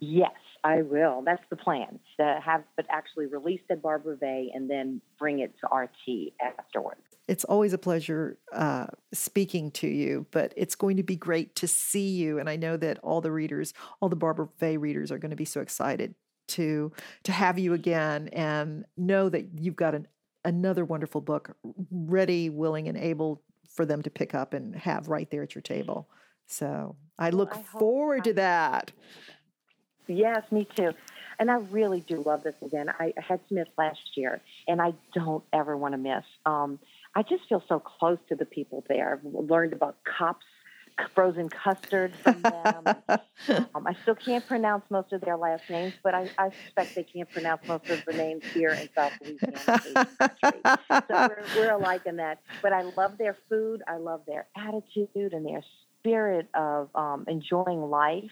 Yes, 0.00 0.32
I 0.64 0.82
will. 0.82 1.22
That's 1.24 1.42
the 1.50 1.56
plan 1.56 1.98
to 2.18 2.40
have 2.44 2.64
it 2.78 2.86
actually 2.90 3.26
released 3.26 3.64
at 3.70 3.82
Barbara 3.82 4.16
Vey 4.16 4.50
and 4.54 4.68
then 4.68 5.00
bring 5.18 5.40
it 5.40 5.54
to 5.60 5.74
RT 5.74 6.32
afterwards. 6.40 7.00
It's 7.28 7.44
always 7.44 7.72
a 7.72 7.78
pleasure 7.78 8.38
uh, 8.52 8.86
speaking 9.12 9.70
to 9.72 9.88
you, 9.88 10.26
but 10.30 10.52
it's 10.56 10.74
going 10.74 10.96
to 10.96 11.02
be 11.02 11.16
great 11.16 11.56
to 11.56 11.68
see 11.68 12.08
you. 12.08 12.38
And 12.38 12.48
I 12.48 12.56
know 12.56 12.76
that 12.76 12.98
all 12.98 13.20
the 13.20 13.32
readers, 13.32 13.74
all 14.00 14.08
the 14.08 14.16
Barbara 14.16 14.48
Vey 14.58 14.76
readers, 14.76 15.10
are 15.10 15.18
going 15.18 15.30
to 15.30 15.36
be 15.36 15.44
so 15.44 15.60
excited 15.60 16.14
to 16.48 16.92
to 17.24 17.32
have 17.32 17.58
you 17.58 17.72
again 17.72 18.28
and 18.28 18.84
know 18.96 19.28
that 19.28 19.48
you've 19.58 19.74
got 19.74 19.94
an, 19.94 20.06
another 20.44 20.84
wonderful 20.84 21.20
book 21.20 21.56
ready, 21.90 22.48
willing, 22.50 22.88
and 22.88 22.96
able 22.96 23.42
for 23.68 23.84
them 23.84 24.02
to 24.02 24.10
pick 24.10 24.34
up 24.34 24.54
and 24.54 24.74
have 24.76 25.08
right 25.08 25.30
there 25.30 25.42
at 25.42 25.54
your 25.54 25.62
table. 25.62 26.08
So 26.46 26.96
I 27.18 27.30
Well, 27.30 27.38
look 27.38 27.56
I 27.56 27.62
forward 27.62 28.24
to 28.24 28.32
that. 28.34 28.92
Yes, 30.06 30.42
me 30.50 30.66
too. 30.76 30.92
And 31.38 31.50
I 31.50 31.56
really 31.56 32.00
do 32.00 32.22
love 32.22 32.42
this 32.42 32.54
again. 32.62 32.88
I 32.98 33.12
had 33.16 33.40
Smith 33.48 33.68
last 33.76 34.16
year, 34.16 34.40
and 34.66 34.80
I 34.80 34.94
don't 35.14 35.44
ever 35.52 35.76
want 35.76 35.92
to 35.92 35.98
miss. 35.98 36.24
Um, 36.46 36.78
I 37.14 37.22
just 37.22 37.48
feel 37.48 37.62
so 37.68 37.78
close 37.78 38.18
to 38.28 38.36
the 38.36 38.46
people 38.46 38.84
there. 38.88 39.20
I've 39.24 39.34
learned 39.50 39.72
about 39.72 39.96
Kopp's, 40.04 40.44
frozen 41.14 41.48
custard 41.48 42.14
from 42.22 42.40
them. 42.42 42.84
um, 43.48 43.86
I 43.86 43.94
still 44.02 44.14
can't 44.14 44.46
pronounce 44.46 44.84
most 44.90 45.12
of 45.12 45.20
their 45.20 45.36
last 45.36 45.68
names, 45.68 45.94
but 46.02 46.14
I, 46.14 46.30
I 46.38 46.50
suspect 46.64 46.94
they 46.94 47.02
can't 47.02 47.30
pronounce 47.30 47.66
most 47.66 47.88
of 47.90 48.04
the 48.06 48.14
names 48.14 48.44
here 48.54 48.70
in 48.70 48.88
South 48.94 49.12
Louisiana. 49.22 50.08
so 50.18 51.00
we're, 51.10 51.44
we're 51.56 51.72
alike 51.72 52.06
in 52.06 52.16
that. 52.16 52.40
But 52.62 52.72
I 52.72 52.82
love 52.82 53.18
their 53.18 53.36
food. 53.48 53.82
I 53.86 53.96
love 53.96 54.22
their 54.26 54.46
attitude 54.56 55.32
and 55.32 55.44
their 55.44 55.62
spirit 55.98 56.48
of 56.54 56.88
um, 56.94 57.24
enjoying 57.28 57.82
life. 57.90 58.30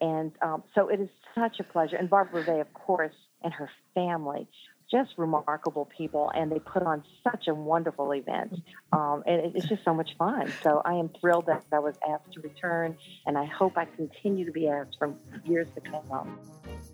And 0.00 0.32
um, 0.42 0.62
so 0.74 0.88
it 0.88 1.00
is 1.00 1.08
such 1.34 1.60
a 1.60 1.64
pleasure. 1.64 1.96
And 1.96 2.08
Barbara 2.08 2.42
Vey, 2.44 2.60
of 2.60 2.72
course, 2.72 3.14
and 3.42 3.52
her 3.52 3.70
family, 3.94 4.48
just 4.90 5.10
remarkable 5.16 5.88
people. 5.96 6.30
And 6.34 6.50
they 6.50 6.58
put 6.58 6.82
on 6.82 7.04
such 7.22 7.48
a 7.48 7.54
wonderful 7.54 8.12
event. 8.12 8.54
Um, 8.92 9.22
and 9.26 9.54
it's 9.54 9.68
just 9.68 9.84
so 9.84 9.94
much 9.94 10.10
fun. 10.18 10.52
So 10.62 10.82
I 10.84 10.94
am 10.94 11.10
thrilled 11.20 11.46
that 11.46 11.64
I 11.72 11.78
was 11.78 11.94
asked 12.08 12.32
to 12.32 12.40
return. 12.40 12.96
And 13.26 13.38
I 13.38 13.44
hope 13.44 13.76
I 13.76 13.84
continue 13.84 14.44
to 14.46 14.52
be 14.52 14.68
asked 14.68 14.96
for 14.98 15.14
years 15.44 15.68
to 15.74 15.80
come. 15.80 16.38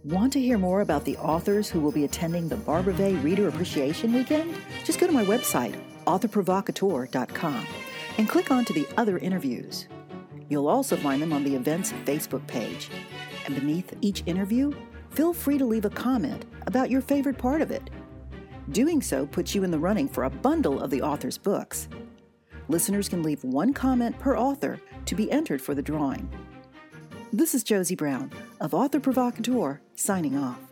Want 0.04 0.32
to 0.34 0.40
hear 0.40 0.58
more 0.58 0.82
about 0.82 1.04
the 1.04 1.16
authors 1.18 1.68
who 1.68 1.80
will 1.80 1.92
be 1.92 2.04
attending 2.04 2.48
the 2.48 2.56
Barbara 2.56 2.94
Vey 2.94 3.14
Reader 3.14 3.48
Appreciation 3.48 4.12
Weekend? 4.12 4.54
Just 4.84 5.00
go 5.00 5.06
to 5.06 5.12
my 5.12 5.24
website, 5.24 5.80
authorprovocateur.com, 6.06 7.66
and 8.18 8.28
click 8.28 8.50
on 8.50 8.64
to 8.66 8.72
the 8.72 8.86
other 8.96 9.18
interviews. 9.18 9.88
You'll 10.48 10.68
also 10.68 10.96
find 10.96 11.20
them 11.20 11.32
on 11.32 11.44
the 11.44 11.54
event's 11.54 11.92
Facebook 11.92 12.46
page. 12.46 12.90
And 13.46 13.54
beneath 13.54 13.94
each 14.00 14.22
interview, 14.26 14.72
feel 15.10 15.32
free 15.32 15.58
to 15.58 15.64
leave 15.64 15.84
a 15.84 15.90
comment 15.90 16.44
about 16.66 16.90
your 16.90 17.00
favorite 17.00 17.38
part 17.38 17.62
of 17.62 17.70
it. 17.70 17.90
Doing 18.70 19.00
so 19.00 19.26
puts 19.26 19.54
you 19.54 19.64
in 19.64 19.70
the 19.70 19.78
running 19.78 20.08
for 20.08 20.24
a 20.24 20.30
bundle 20.30 20.80
of 20.80 20.90
the 20.90 21.02
author's 21.02 21.38
books. 21.38 21.88
Listeners 22.68 23.08
can 23.08 23.22
leave 23.22 23.44
one 23.44 23.72
comment 23.72 24.18
per 24.18 24.36
author 24.36 24.80
to 25.04 25.14
be 25.14 25.30
entered 25.30 25.62
for 25.62 25.74
the 25.74 25.82
drawing. 25.82 26.28
This 27.32 27.54
is 27.54 27.62
Josie 27.62 27.94
Brown 27.94 28.32
of 28.60 28.74
Author 28.74 28.98
Provocateur 28.98 29.80
signing 29.94 30.36
off. 30.36 30.65